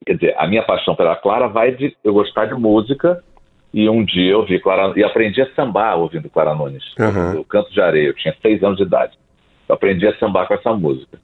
quer 0.05 0.13
dizer, 0.13 0.36
a 0.38 0.47
minha 0.47 0.63
paixão 0.63 0.95
pela 0.95 1.15
Clara 1.15 1.47
vai 1.47 1.71
de 1.71 1.95
eu 2.03 2.13
gostar 2.13 2.45
de 2.45 2.53
música, 2.53 3.24
e 3.74 3.89
um 3.89 4.05
dia 4.05 4.31
eu 4.31 4.45
vi 4.45 4.59
Clara, 4.59 4.93
e 4.95 5.03
aprendi 5.03 5.41
a 5.41 5.53
sambar 5.53 5.97
ouvindo 5.97 6.29
Clara 6.29 6.53
Nunes, 6.53 6.83
uhum. 7.00 7.41
o 7.41 7.45
Canto 7.45 7.71
de 7.71 7.81
Areia, 7.81 8.07
eu 8.07 8.15
tinha 8.15 8.36
seis 8.41 8.63
anos 8.63 8.77
de 8.77 8.83
idade, 8.83 9.17
eu 9.67 9.74
aprendi 9.74 10.07
a 10.07 10.15
sambar 10.17 10.47
com 10.47 10.53
essa 10.53 10.71
música. 10.74 11.19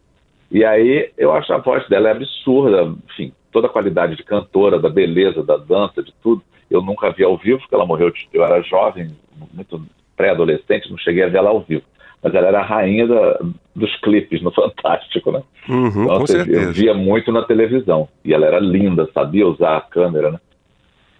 E 0.53 0.63
aí 0.63 1.09
eu 1.17 1.33
acho 1.33 1.51
a 1.51 1.57
voz 1.57 1.85
dela 1.89 2.09
é 2.09 2.11
absurda, 2.11 2.93
enfim, 3.09 3.33
toda 3.51 3.65
a 3.65 3.69
qualidade 3.71 4.15
de 4.15 4.23
cantora, 4.23 4.79
da 4.79 4.87
beleza, 4.87 5.41
da 5.43 5.57
dança, 5.57 6.03
de 6.03 6.13
tudo. 6.21 6.43
Eu 6.69 6.79
nunca 6.79 7.11
vi 7.11 7.23
ao 7.23 7.35
vivo, 7.35 7.59
porque 7.59 7.73
ela 7.73 7.87
morreu, 7.87 8.13
eu 8.31 8.45
era 8.45 8.61
jovem, 8.61 9.09
muito 9.51 9.83
pré-adolescente, 10.15 10.91
não 10.91 10.97
cheguei 10.97 11.23
a 11.23 11.27
ver 11.27 11.39
ela 11.39 11.49
ao 11.49 11.61
vivo. 11.61 11.81
Mas 12.21 12.35
ela 12.35 12.47
era 12.47 12.59
a 12.59 12.65
rainha 12.65 13.07
da, 13.07 13.39
dos 13.75 13.93
clipes 13.97 14.43
no 14.43 14.51
Fantástico, 14.53 15.31
né? 15.31 15.41
Uhum, 15.67 16.03
então, 16.03 16.17
com 16.17 16.23
assim. 16.23 16.37
Eu 16.49 16.71
via 16.71 16.93
muito 16.93 17.31
na 17.31 17.41
televisão. 17.41 18.07
E 18.23 18.31
ela 18.33 18.45
era 18.45 18.59
linda, 18.59 19.09
sabia 19.11 19.47
usar 19.47 19.77
a 19.77 19.81
câmera, 19.81 20.31
né? 20.31 20.39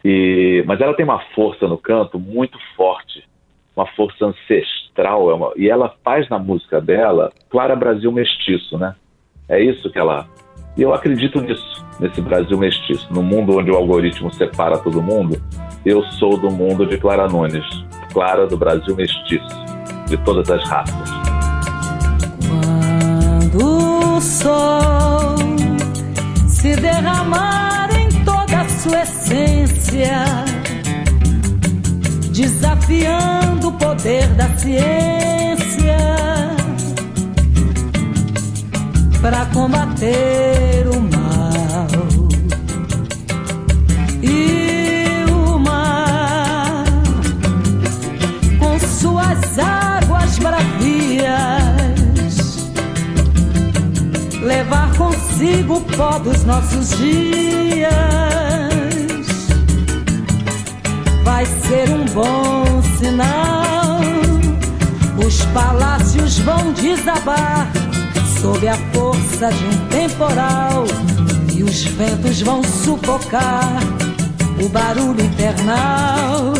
E, 0.05 0.63
mas 0.67 0.79
ela 0.79 0.93
tem 0.93 1.05
uma 1.05 1.19
força 1.33 1.67
no 1.67 1.77
canto 1.77 2.19
muito 2.19 2.57
forte, 2.75 3.23
uma 3.75 3.87
força 3.87 4.25
ancestral. 4.25 5.31
É 5.31 5.33
uma, 5.33 5.51
e 5.57 5.69
ela 5.69 5.93
faz 6.03 6.29
na 6.29 6.37
música 6.37 6.79
dela, 6.79 7.31
Clara 7.49 7.75
Brasil 7.75 8.11
Mestiço, 8.11 8.77
né? 8.77 8.95
É 9.50 9.62
isso 9.62 9.89
que 9.91 10.00
ela. 10.00 10.27
E 10.75 10.81
eu 10.81 10.93
acredito 10.93 11.39
nisso, 11.41 11.85
nesse 12.00 12.21
Brasil 12.21 12.57
mestiço. 12.57 13.07
No 13.12 13.21
mundo 13.21 13.57
onde 13.57 13.71
o 13.71 13.75
algoritmo 13.75 14.33
separa 14.33 14.77
todo 14.77 15.01
mundo, 15.01 15.41
eu 15.85 16.03
sou 16.03 16.38
do 16.38 16.50
mundo 16.50 16.85
de 16.85 16.97
Clara 16.97 17.27
Nunes, 17.27 17.65
Clara 18.12 18.47
do 18.47 18.57
Brasil 18.57 18.95
mestiço, 18.95 19.47
de 20.07 20.17
todas 20.17 20.50
as 20.50 20.67
raças. 20.67 21.09
Quando 22.47 24.17
o 24.17 24.21
sol 24.21 25.35
se 26.47 26.75
derramar 26.77 27.89
em 27.93 28.09
toda 28.23 28.62
a 28.62 28.69
sua 28.69 29.01
essência, 29.01 30.23
desafiando 32.31 33.67
o 33.67 33.71
poder 33.73 34.27
da 34.29 34.47
ciência 34.57 35.62
para 39.23 39.45
combater 39.45 40.85
o 40.85 40.99
mal. 40.99 41.87
E 44.21 45.23
o 45.31 45.57
mar, 45.57 46.83
com 48.59 48.77
suas 48.79 49.57
águas 49.57 50.37
bravias, 50.39 51.23
levar 54.41 54.93
consigo 54.97 55.75
o 55.75 55.81
pó 55.81 56.19
dos 56.19 56.43
nossos 56.43 56.89
dias. 56.97 57.93
Vai 61.23 61.45
ser 61.45 61.89
um 61.89 62.03
bom 62.13 62.81
sinal. 62.99 64.01
Os 65.25 65.45
palácios 65.53 66.39
vão 66.39 66.73
desabar 66.73 67.71
sob 68.43 68.67
a 68.67 68.75
força 69.43 69.51
de 69.51 69.65
um 69.65 69.88
temporal 69.88 70.85
e 71.53 71.63
os 71.63 71.83
ventos 71.83 72.41
vão 72.41 72.63
sufocar 72.63 73.79
o 74.63 74.69
barulho 74.69 75.21
infernal. 75.21 76.53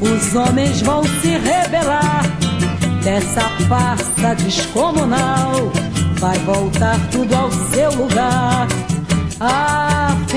Os 0.00 0.34
homens 0.34 0.82
vão 0.82 1.02
se 1.04 1.38
rebelar 1.38 2.24
dessa 3.02 3.42
farsa 3.68 4.34
descomunal. 4.34 5.72
Vai 6.18 6.38
voltar 6.40 6.98
tudo 7.10 7.34
ao 7.34 7.50
seu 7.50 7.90
lugar, 7.94 8.66
afinal. 9.40 10.36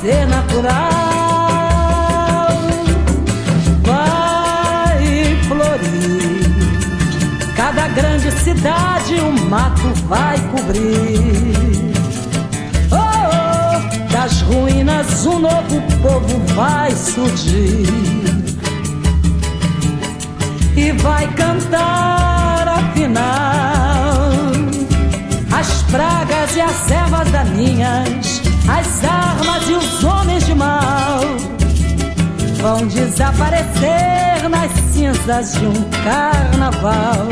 Ser 0.00 0.26
natural. 0.26 0.76
Vai 3.82 5.36
florir. 5.48 6.46
Cada 7.56 7.88
grande 7.88 8.30
cidade 8.42 9.14
o 9.14 9.26
um 9.28 9.48
mato 9.48 9.88
vai 10.08 10.38
cobrir. 10.52 11.94
Oh, 12.92 12.96
oh, 12.96 14.12
das 14.12 14.42
ruínas 14.42 15.26
um 15.26 15.38
novo 15.38 15.82
povo 16.02 16.38
vai 16.54 16.90
surgir. 16.90 17.86
E 20.76 20.92
vai 20.92 21.26
cantar 21.32 22.68
afinal 22.68 23.56
as 25.58 25.82
pragas 25.84 26.54
e 26.54 26.60
as 26.60 26.90
ervas 26.90 27.30
daninhas, 27.30 28.25
as 28.68 29.04
armas 29.04 29.68
e 29.68 29.72
os 29.72 30.04
homens 30.04 30.46
de 30.46 30.54
mal 30.54 31.20
vão 32.60 32.86
desaparecer 32.86 34.48
nas 34.48 34.72
cinzas 34.92 35.52
de 35.54 35.66
um 35.66 35.90
carnaval. 36.04 37.26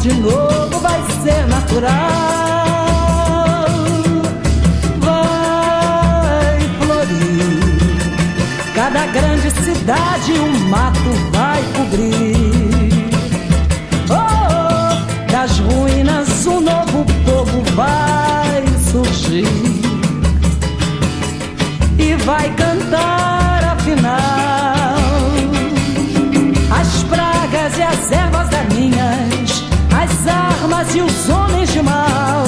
De 0.00 0.12
novo 0.14 0.80
vai 0.80 0.98
ser 1.22 1.46
natural. 1.46 1.90
Vai 4.98 6.58
florir. 6.80 7.60
Cada 8.74 9.06
grande 9.06 9.50
cidade 9.50 10.32
um 10.32 10.68
mato 10.68 11.10
vai 11.32 11.62
cobrir. 11.76 13.10
Oh, 14.08 15.30
das 15.30 15.58
ruínas 15.58 16.46
um 16.46 16.60
novo 16.60 17.04
povo 17.26 17.62
vai 17.74 18.64
surgir 18.90 19.46
e 21.98 22.14
vai 22.24 22.50
cantar 22.54 23.64
afinal 23.76 24.90
as 26.70 27.02
pragas 27.04 27.78
e 27.78 27.82
as 27.82 28.12
ervas 28.12 28.48
daninhas, 28.48 29.29
as 30.10 30.26
armas 30.26 30.94
e 30.94 31.00
os 31.00 31.28
homens 31.28 31.72
de 31.72 31.82
mal 31.82 32.44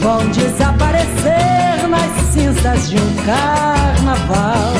vão 0.00 0.28
desaparecer 0.30 1.88
nas 1.88 2.10
cinzas 2.32 2.90
de 2.90 2.96
um 2.96 3.14
carnaval. 3.24 4.74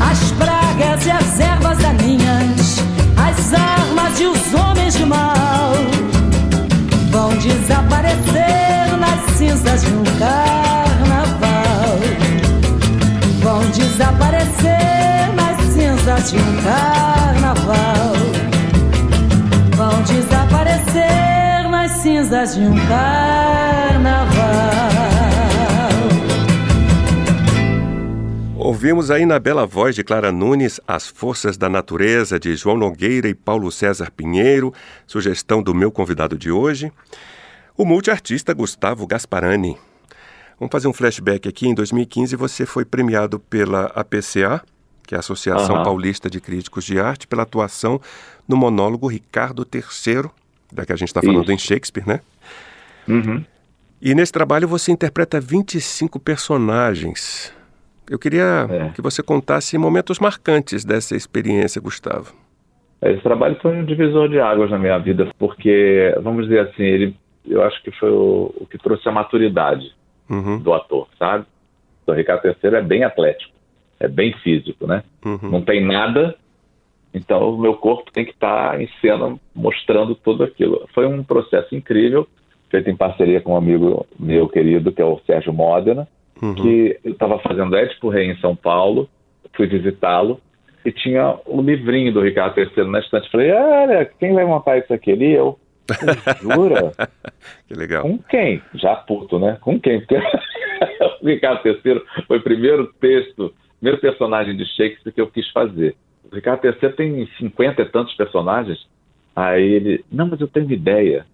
As 0.00 0.30
pragas 0.32 1.06
e 1.06 1.10
as 1.10 1.40
ervas 1.40 1.78
daninhas, 1.78 2.84
as 3.16 3.54
armas 3.54 4.20
e 4.20 4.26
os 4.26 4.54
homens 4.54 4.94
de 4.94 5.06
mal 5.06 5.72
vão 7.10 7.30
desaparecer 7.38 8.96
nas 8.98 9.36
cinzas 9.36 9.82
de 9.82 9.92
um 9.92 10.04
carnaval. 10.18 11.98
Vão 13.42 13.60
desaparecer 13.70 15.32
nas 15.34 15.56
cinzas 15.72 16.30
de 16.30 16.36
um 16.36 16.62
carnaval. 16.62 18.15
Desaparecer 20.06 21.68
nas 21.68 21.90
cinzas 21.90 22.54
de 22.54 22.60
um 22.60 22.74
carnaval. 22.86 24.36
Ouvimos 28.56 29.10
aí 29.10 29.26
na 29.26 29.38
bela 29.38 29.66
voz 29.66 29.94
de 29.94 30.02
Clara 30.02 30.32
Nunes 30.32 30.80
As 30.86 31.06
Forças 31.06 31.56
da 31.56 31.68
Natureza 31.68 32.38
de 32.38 32.54
João 32.56 32.76
Nogueira 32.76 33.28
e 33.28 33.34
Paulo 33.34 33.70
César 33.70 34.10
Pinheiro, 34.10 34.72
sugestão 35.06 35.62
do 35.62 35.74
meu 35.74 35.90
convidado 35.90 36.38
de 36.38 36.50
hoje, 36.50 36.92
o 37.76 37.84
multiartista 37.84 38.54
Gustavo 38.54 39.06
Gasparani. 39.06 39.76
Vamos 40.58 40.72
fazer 40.72 40.88
um 40.88 40.92
flashback 40.92 41.48
aqui. 41.48 41.68
Em 41.68 41.74
2015 41.74 42.34
você 42.34 42.64
foi 42.64 42.84
premiado 42.84 43.38
pela 43.38 43.86
APCA, 43.94 44.62
que 45.06 45.14
é 45.14 45.16
a 45.16 45.20
Associação 45.20 45.76
Aham. 45.76 45.84
Paulista 45.84 46.28
de 46.28 46.40
Críticos 46.40 46.84
de 46.84 46.98
Arte, 46.98 47.26
pela 47.26 47.42
atuação 47.44 48.00
no 48.48 48.56
monólogo 48.56 49.06
Ricardo 49.06 49.66
III, 49.72 50.30
da 50.72 50.84
que 50.84 50.92
a 50.92 50.96
gente 50.96 51.08
está 51.08 51.22
falando 51.22 51.44
Isso. 51.44 51.52
em 51.52 51.58
Shakespeare, 51.58 52.06
né? 52.06 52.20
Uhum. 53.08 53.44
E 54.02 54.14
nesse 54.14 54.32
trabalho 54.32 54.66
você 54.68 54.92
interpreta 54.92 55.40
25 55.40 56.18
personagens. 56.20 57.52
Eu 58.10 58.18
queria 58.18 58.66
É. 58.70 58.88
que 58.90 59.00
você 59.02 59.22
contasse 59.22 59.76
momentos 59.78 60.18
marcantes 60.18 60.84
dessa 60.84 61.16
experiência, 61.16 61.80
Gustavo. 61.80 62.32
Esse 63.02 63.20
trabalho 63.22 63.56
foi 63.60 63.76
um 63.76 63.84
divisor 63.84 64.28
de 64.28 64.40
águas 64.40 64.70
na 64.70 64.78
minha 64.78 64.98
vida, 64.98 65.28
porque, 65.38 66.14
vamos 66.22 66.44
dizer 66.44 66.60
assim, 66.60 66.82
ele, 66.82 67.16
eu 67.46 67.62
acho 67.62 67.82
que 67.82 67.90
foi 67.92 68.10
o, 68.10 68.52
o 68.60 68.66
que 68.70 68.78
trouxe 68.78 69.08
a 69.08 69.12
maturidade 69.12 69.94
Uhum, 70.28 70.58
do 70.58 70.72
ator, 70.74 71.06
sabe? 71.18 71.44
O 72.06 72.12
Ricardo 72.12 72.44
III 72.46 72.74
é 72.76 72.82
bem 72.82 73.04
atlético, 73.04 73.52
é 74.00 74.08
bem 74.08 74.32
físico, 74.38 74.86
né? 74.86 75.02
uhum, 75.24 75.38
Não 75.42 75.62
tem 75.62 75.84
nada, 75.84 76.36
então 77.14 77.54
o 77.54 77.58
meu 77.58 77.74
corpo 77.74 78.10
tem 78.12 78.24
que 78.24 78.32
estar 78.32 78.80
em 78.80 78.88
cena 79.00 79.38
mostrando 79.54 80.14
tudo 80.14 80.44
aquilo. 80.44 80.86
Foi 80.94 81.06
um 81.06 81.22
processo 81.24 81.74
incrível, 81.74 82.26
feito 82.70 82.90
em 82.90 82.96
parceria 82.96 83.40
com 83.40 83.54
um 83.54 83.56
amigo 83.56 84.06
meu 84.18 84.48
querido, 84.48 84.92
que 84.92 85.00
é 85.00 85.04
o 85.04 85.20
Sérgio 85.26 85.52
Modena, 85.52 86.06
uhum. 86.42 86.54
que 86.54 86.98
eu 87.02 87.12
estava 87.12 87.38
fazendo 87.38 87.76
Édipo 87.76 88.08
Rei 88.08 88.30
em 88.30 88.36
São 88.36 88.54
Paulo, 88.54 89.08
fui 89.54 89.66
visitá-lo 89.66 90.40
e 90.84 90.92
tinha 90.92 91.36
o 91.46 91.60
livrinho 91.60 92.12
do 92.12 92.20
Ricardo 92.20 92.58
III 92.58 92.84
na 92.84 93.00
estante. 93.00 93.30
Falei, 93.30 93.50
olha, 93.50 94.04
quem 94.20 94.34
vai 94.34 94.44
montar 94.44 94.78
isso 94.78 94.92
aqui? 94.92 95.10
Ele 95.10 95.32
eu. 95.32 95.58
Eu, 95.88 96.54
Jura? 96.54 96.92
Que 97.66 97.74
legal. 97.74 98.02
Com 98.02 98.18
quem? 98.18 98.62
Já 98.74 98.94
puto, 98.94 99.38
né? 99.38 99.58
Com 99.60 99.80
quem? 99.80 100.00
Porque 100.00 100.16
o 101.22 101.26
Ricardo 101.26 101.66
III 101.66 102.02
foi 102.26 102.38
o 102.38 102.42
primeiro 102.42 102.92
texto, 103.00 103.52
primeiro 103.78 104.00
personagem 104.00 104.56
de 104.56 104.64
Shakespeare 104.64 105.12
que 105.12 105.20
eu 105.20 105.30
quis 105.30 105.48
fazer. 105.50 105.96
O 106.30 106.34
Ricardo 106.34 106.64
III 106.64 106.92
tem 106.92 107.26
cinquenta 107.38 107.82
e 107.82 107.86
tantos 107.86 108.14
personagens. 108.14 108.86
Aí 109.34 109.62
ele, 109.62 110.04
não, 110.10 110.26
mas 110.26 110.40
eu 110.40 110.48
tenho 110.48 110.70
ideia. 110.70 111.26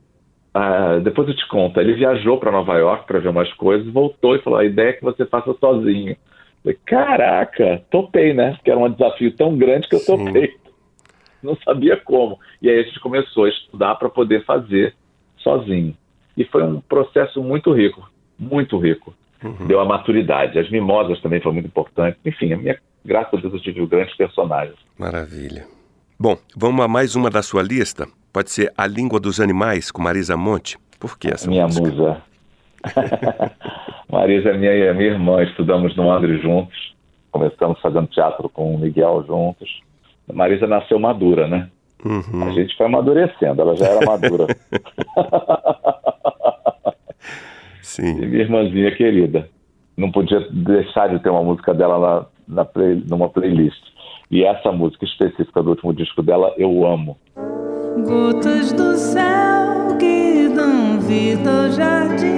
Ah, 0.55 0.99
depois 1.03 1.29
eu 1.29 1.37
te 1.37 1.47
conto. 1.49 1.81
Ele 1.81 1.95
viajou 1.95 2.39
para 2.39 2.51
Nova 2.51 2.75
York 2.77 3.07
para 3.07 3.21
ver 3.21 3.29
umas 3.29 3.53
coisas, 3.55 3.91
voltou 3.93 4.37
e 4.37 4.41
falou: 4.41 4.59
a 4.59 4.65
ideia 4.65 4.91
é 4.91 4.93
que 4.93 5.05
você 5.05 5.25
faça 5.25 5.53
sozinho. 5.55 6.17
Falei, 6.63 6.79
caraca, 6.85 7.83
topei, 7.91 8.35
né? 8.35 8.53
Porque 8.53 8.71
era 8.71 8.79
um 8.79 8.91
desafio 8.91 9.35
tão 9.35 9.57
grande 9.57 9.89
que 9.89 9.95
eu 9.95 10.01
Sim. 10.01 10.25
topei. 10.25 10.55
Não 11.43 11.57
sabia 11.57 11.97
como. 11.97 12.39
E 12.61 12.69
aí 12.69 12.81
a 12.81 12.83
gente 12.83 13.01
começou 13.01 13.45
a 13.45 13.49
estudar 13.49 13.97
para 13.97 14.09
poder 14.09 14.45
fazer 14.45 14.95
sozinho. 15.39 15.97
E 16.37 16.45
foi 16.45 16.63
um 16.63 16.81
processo 16.81 17.43
muito 17.43 17.73
rico, 17.73 18.09
muito 18.39 18.79
rico. 18.79 19.13
Uhum. 19.43 19.67
Deu 19.67 19.81
a 19.81 19.85
maturidade. 19.85 20.59
As 20.59 20.71
mimosas 20.71 21.21
também 21.21 21.41
foram 21.41 21.55
muito 21.55 21.67
importantes. 21.67 22.21
Enfim, 22.25 22.53
a 22.53 22.57
minha, 22.57 22.79
graças 23.05 23.35
a 23.35 23.43
Deus 23.43 23.55
eu 23.55 23.61
tive 23.61 23.87
grandes 23.87 24.17
personagens. 24.17 24.77
Maravilha. 24.99 25.67
Bom, 26.19 26.37
vamos 26.57 26.85
a 26.85 26.89
mais 26.89 27.17
uma 27.17 27.29
da 27.29 27.43
sua 27.43 27.63
lista. 27.63 28.07
Pode 28.33 28.51
ser 28.51 28.73
A 28.79 28.87
Língua 28.87 29.19
dos 29.19 29.41
Animais, 29.41 29.91
com 29.91 30.01
Marisa 30.01 30.37
Monte. 30.37 30.79
Por 30.99 31.19
que 31.19 31.29
essa 31.29 31.51
minha 31.51 31.67
música? 31.67 31.87
musa. 31.87 32.23
Marisa 34.11 34.51
é 34.51 34.57
minha, 34.57 34.95
minha 34.95 35.11
irmã, 35.11 35.43
estudamos 35.43 35.97
no 35.97 36.11
André 36.11 36.39
juntos. 36.39 36.95
Começamos 37.31 37.81
fazendo 37.81 38.07
teatro 38.07 38.49
com 38.49 38.75
o 38.75 38.79
Miguel 38.79 39.25
juntos. 39.27 39.81
Marisa 40.33 40.67
nasceu 40.67 40.99
madura, 40.99 41.49
né? 41.49 41.69
Uhum. 42.05 42.49
A 42.49 42.51
gente 42.53 42.77
foi 42.77 42.87
amadurecendo, 42.87 43.63
ela 43.63 43.77
já 43.77 43.87
era 43.87 44.07
madura. 44.07 44.47
E 47.83 47.87
Sim. 47.87 48.15
minha 48.15 48.43
irmãzinha 48.43 48.95
querida. 48.95 49.49
Não 49.97 50.11
podia 50.11 50.41
deixar 50.51 51.09
de 51.09 51.19
ter 51.23 51.29
uma 51.31 51.43
música 51.43 51.75
dela 51.75 51.99
na, 51.99 52.27
na 52.57 52.65
play- 52.65 53.03
numa 53.09 53.29
playlist. 53.29 53.83
E 54.31 54.45
essa 54.45 54.73
música 54.73 55.05
específica 55.05 55.63
do 55.63 55.71
último 55.71 55.93
disco 55.93 56.23
dela, 56.23 56.55
eu 56.57 56.87
amo. 56.87 57.19
Gotas 58.07 58.73
do 58.73 58.95
céu 58.97 59.99
que 59.99 60.49
dão 60.55 60.99
vida 61.01 61.65
ao 61.65 61.71
jardim, 61.73 62.31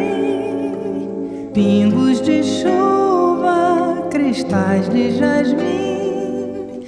pingos 1.55 2.21
de 2.23 2.43
chuva, 2.43 4.09
cristais 4.11 4.89
de 4.89 5.13
jasmim, 5.13 6.81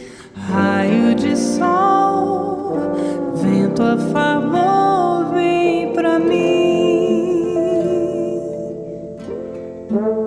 raio 0.51 1.14
de 1.14 1.37
sol, 1.37 2.75
vento 3.37 3.83
a 3.83 3.97
favor, 3.97 5.33
vem 5.33 5.92
pra 5.92 6.19
mim. 6.19 6.56
Mm-hmm. 9.96 10.26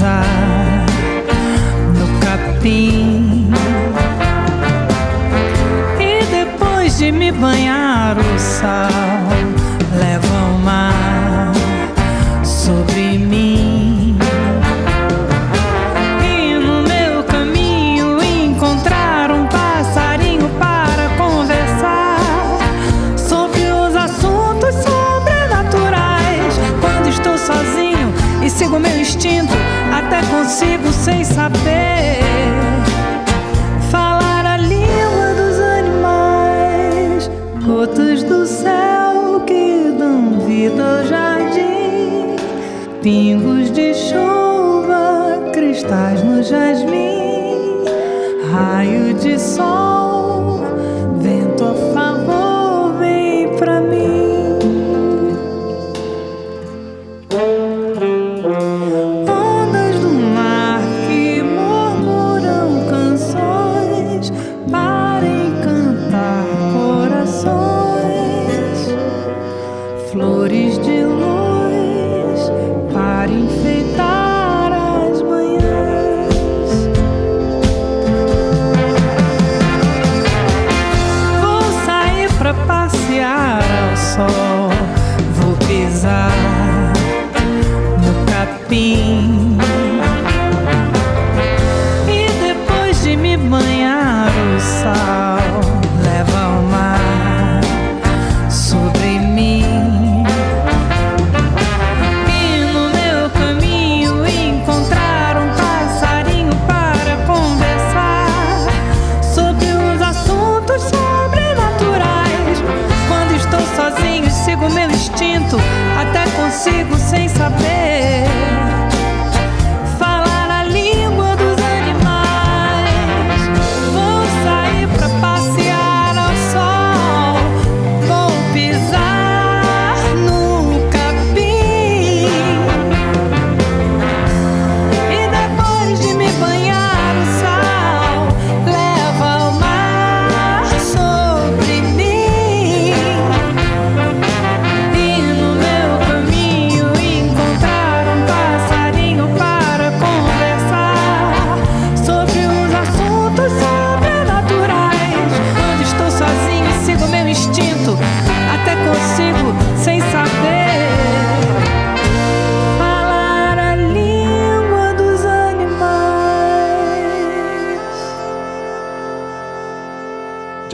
Vou 0.00 0.35
raio 48.56 49.12
de 49.14 49.38
sol, 49.38 49.95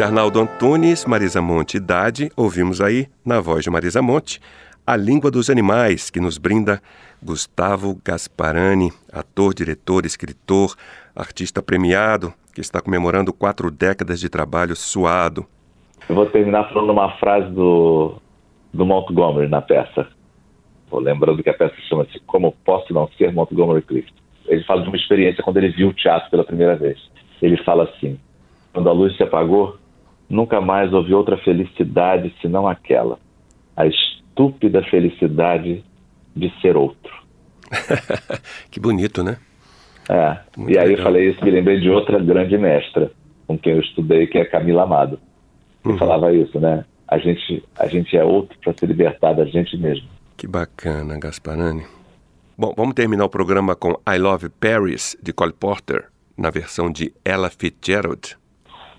De 0.02 0.06
Arnaldo 0.06 0.40
Antunes, 0.40 1.06
Marisa 1.06 1.40
Monte 1.40 1.76
Idade, 1.76 2.28
ouvimos 2.36 2.80
aí, 2.80 3.06
na 3.24 3.40
voz 3.40 3.62
de 3.62 3.70
Marisa 3.70 4.02
Monte, 4.02 4.40
A 4.84 4.96
Língua 4.96 5.30
dos 5.30 5.48
Animais, 5.48 6.10
que 6.10 6.18
nos 6.18 6.38
brinda 6.38 6.82
Gustavo 7.22 7.96
Gasparani, 8.04 8.90
ator, 9.12 9.54
diretor, 9.54 10.04
escritor, 10.04 10.74
artista 11.14 11.62
premiado, 11.62 12.34
que 12.52 12.60
está 12.60 12.80
comemorando 12.80 13.32
quatro 13.32 13.70
décadas 13.70 14.18
de 14.18 14.28
trabalho 14.28 14.74
suado. 14.74 15.46
Eu 16.08 16.16
vou 16.16 16.26
terminar 16.26 16.68
falando 16.70 16.90
uma 16.90 17.16
frase 17.18 17.52
do, 17.52 18.16
do 18.74 18.84
Montgomery 18.84 19.48
na 19.48 19.62
peça. 19.62 20.08
Vou 20.90 20.98
lembrando 20.98 21.44
que 21.44 21.50
a 21.50 21.54
peça 21.54 21.76
chama-se 21.88 22.18
Como 22.26 22.50
Posso 22.64 22.92
Não 22.92 23.08
Ser 23.16 23.32
Montgomery 23.32 23.82
Clift. 23.82 24.12
Ele 24.48 24.64
fala 24.64 24.82
de 24.82 24.88
uma 24.88 24.96
experiência 24.96 25.44
quando 25.44 25.58
ele 25.58 25.68
viu 25.68 25.90
o 25.90 25.94
teatro 25.94 26.28
pela 26.28 26.42
primeira 26.42 26.74
vez. 26.74 26.98
Ele 27.40 27.56
fala 27.58 27.84
assim: 27.84 28.18
Quando 28.72 28.88
a 28.88 28.92
luz 28.92 29.16
se 29.16 29.22
apagou, 29.22 29.78
nunca 30.32 30.60
mais 30.60 30.92
houve 30.92 31.12
outra 31.14 31.36
felicidade 31.36 32.34
senão 32.40 32.66
aquela. 32.66 33.18
A 33.76 33.86
estúpida 33.86 34.82
felicidade 34.84 35.84
de 36.34 36.50
ser 36.60 36.76
outro. 36.76 37.12
que 38.70 38.80
bonito, 38.80 39.22
né? 39.22 39.36
É. 40.08 40.38
Muito 40.56 40.72
e 40.72 40.78
aí 40.78 40.88
legal. 40.88 40.98
eu 40.98 41.04
falei 41.04 41.30
isso, 41.30 41.44
me 41.44 41.50
lembrei 41.50 41.78
de 41.80 41.88
outra 41.90 42.18
grande 42.18 42.56
mestra 42.58 43.12
com 43.46 43.56
quem 43.58 43.74
eu 43.74 43.80
estudei, 43.80 44.26
que 44.26 44.38
é 44.38 44.44
Camila 44.44 44.82
Amado. 44.84 45.20
Que 45.82 45.88
Uhum. 45.90 45.98
falava 45.98 46.32
isso, 46.32 46.58
né? 46.60 46.84
A 47.08 47.18
gente, 47.18 47.62
a 47.78 47.86
gente 47.86 48.16
é 48.16 48.24
outro 48.24 48.56
para 48.62 48.72
se 48.72 48.86
libertar 48.86 49.32
da 49.34 49.44
gente 49.44 49.76
mesmo. 49.76 50.08
Que 50.36 50.46
bacana, 50.46 51.18
Gasparani. 51.18 51.84
Bom, 52.56 52.72
vamos 52.76 52.94
terminar 52.94 53.24
o 53.24 53.28
programa 53.28 53.74
com 53.74 53.90
I 54.08 54.16
Love 54.18 54.48
Paris, 54.48 55.16
de 55.22 55.32
Cole 55.32 55.52
Porter, 55.52 56.04
na 56.38 56.50
versão 56.50 56.90
de 56.90 57.12
Ella 57.24 57.50
Fitzgerald. 57.50 58.36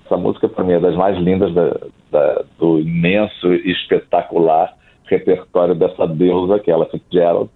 Essa 0.05 0.17
música, 0.17 0.47
para 0.49 0.63
mim, 0.63 0.73
é 0.73 0.79
das 0.79 0.95
mais 0.95 1.17
lindas 1.17 1.53
da- 1.53 1.77
da- 2.11 2.43
do 2.57 2.79
imenso 2.79 3.53
e 3.53 3.71
espetacular 3.71 4.73
repertório 5.05 5.75
dessa 5.75 6.07
deusa, 6.07 6.59
que 6.59 6.69
é 6.69 6.73
ela 6.73 6.85
Fitzgerald, 6.85 7.49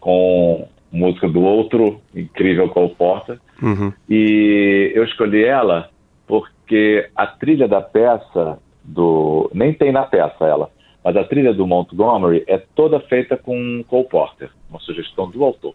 com 0.00 0.68
música 0.92 1.28
do 1.28 1.42
outro 1.42 2.00
incrível 2.14 2.68
Cole 2.68 2.94
Porter. 2.94 3.38
Uhum. 3.62 3.92
E 4.08 4.92
eu 4.94 5.04
escolhi 5.04 5.44
ela 5.44 5.90
porque 6.26 7.08
a 7.14 7.26
trilha 7.26 7.68
da 7.68 7.80
peça 7.80 8.58
do 8.82 9.50
nem 9.52 9.72
tem 9.72 9.92
na 9.92 10.04
peça 10.04 10.44
ela, 10.44 10.70
mas 11.04 11.16
a 11.16 11.24
trilha 11.24 11.52
do 11.52 11.66
Montgomery 11.66 12.44
é 12.46 12.58
toda 12.74 13.00
feita 13.00 13.36
com 13.36 13.84
Cole 13.88 14.08
Porter, 14.08 14.50
uma 14.70 14.80
sugestão 14.80 15.28
do 15.30 15.44
autor. 15.44 15.74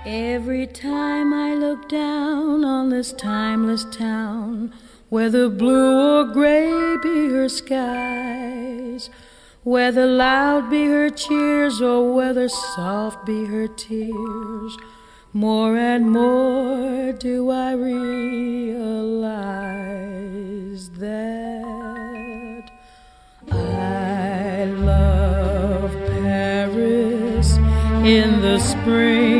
Every 0.06 0.68
time 0.68 1.34
I 1.34 1.56
look 1.56 1.90
down 1.90 2.64
on 2.64 2.90
this 2.90 3.12
timeless 3.14 3.86
town, 3.86 4.72
whether 5.10 5.50
blue 5.50 6.20
or 6.20 6.26
gray 6.26 6.98
be 7.02 7.30
her 7.32 7.50
skies, 7.50 9.10
whether 9.64 10.06
loud 10.06 10.70
be 10.70 10.86
her 10.86 11.10
cheers 11.10 11.82
or 11.82 12.14
whether 12.14 12.48
soft 12.48 13.26
be 13.26 13.46
her 13.46 13.68
tears, 13.68 14.78
more 15.34 15.76
and 15.76 16.12
more 16.12 17.12
do 17.14 17.50
I 17.50 17.74
realize 17.74 18.85
spring. 28.60 29.35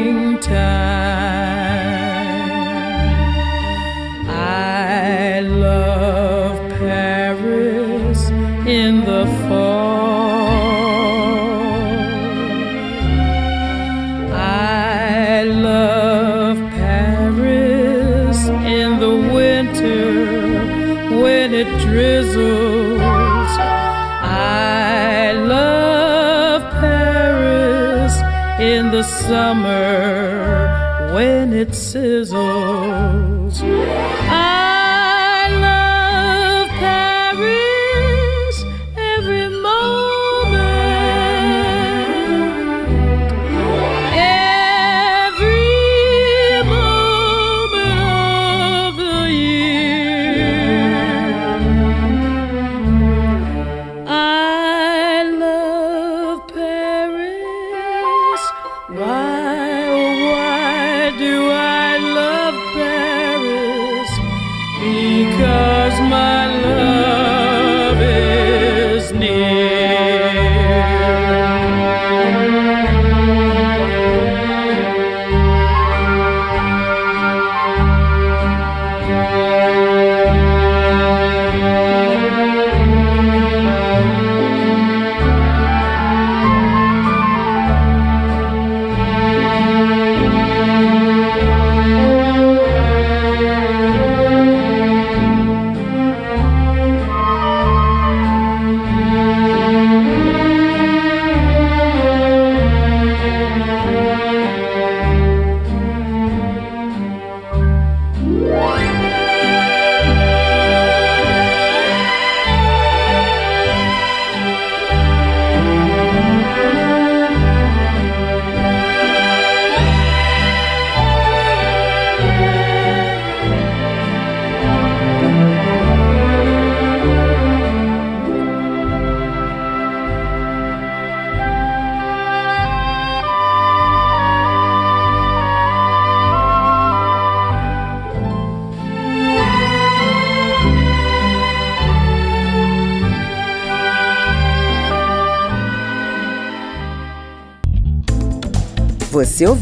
Summer 29.28 31.12
when 31.14 31.54
it 31.54 31.70
sizzles. 31.70 32.45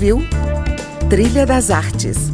Ouviu 0.04 0.22
Trilha 1.10 1.46
das 1.46 1.72
Artes 1.72 2.33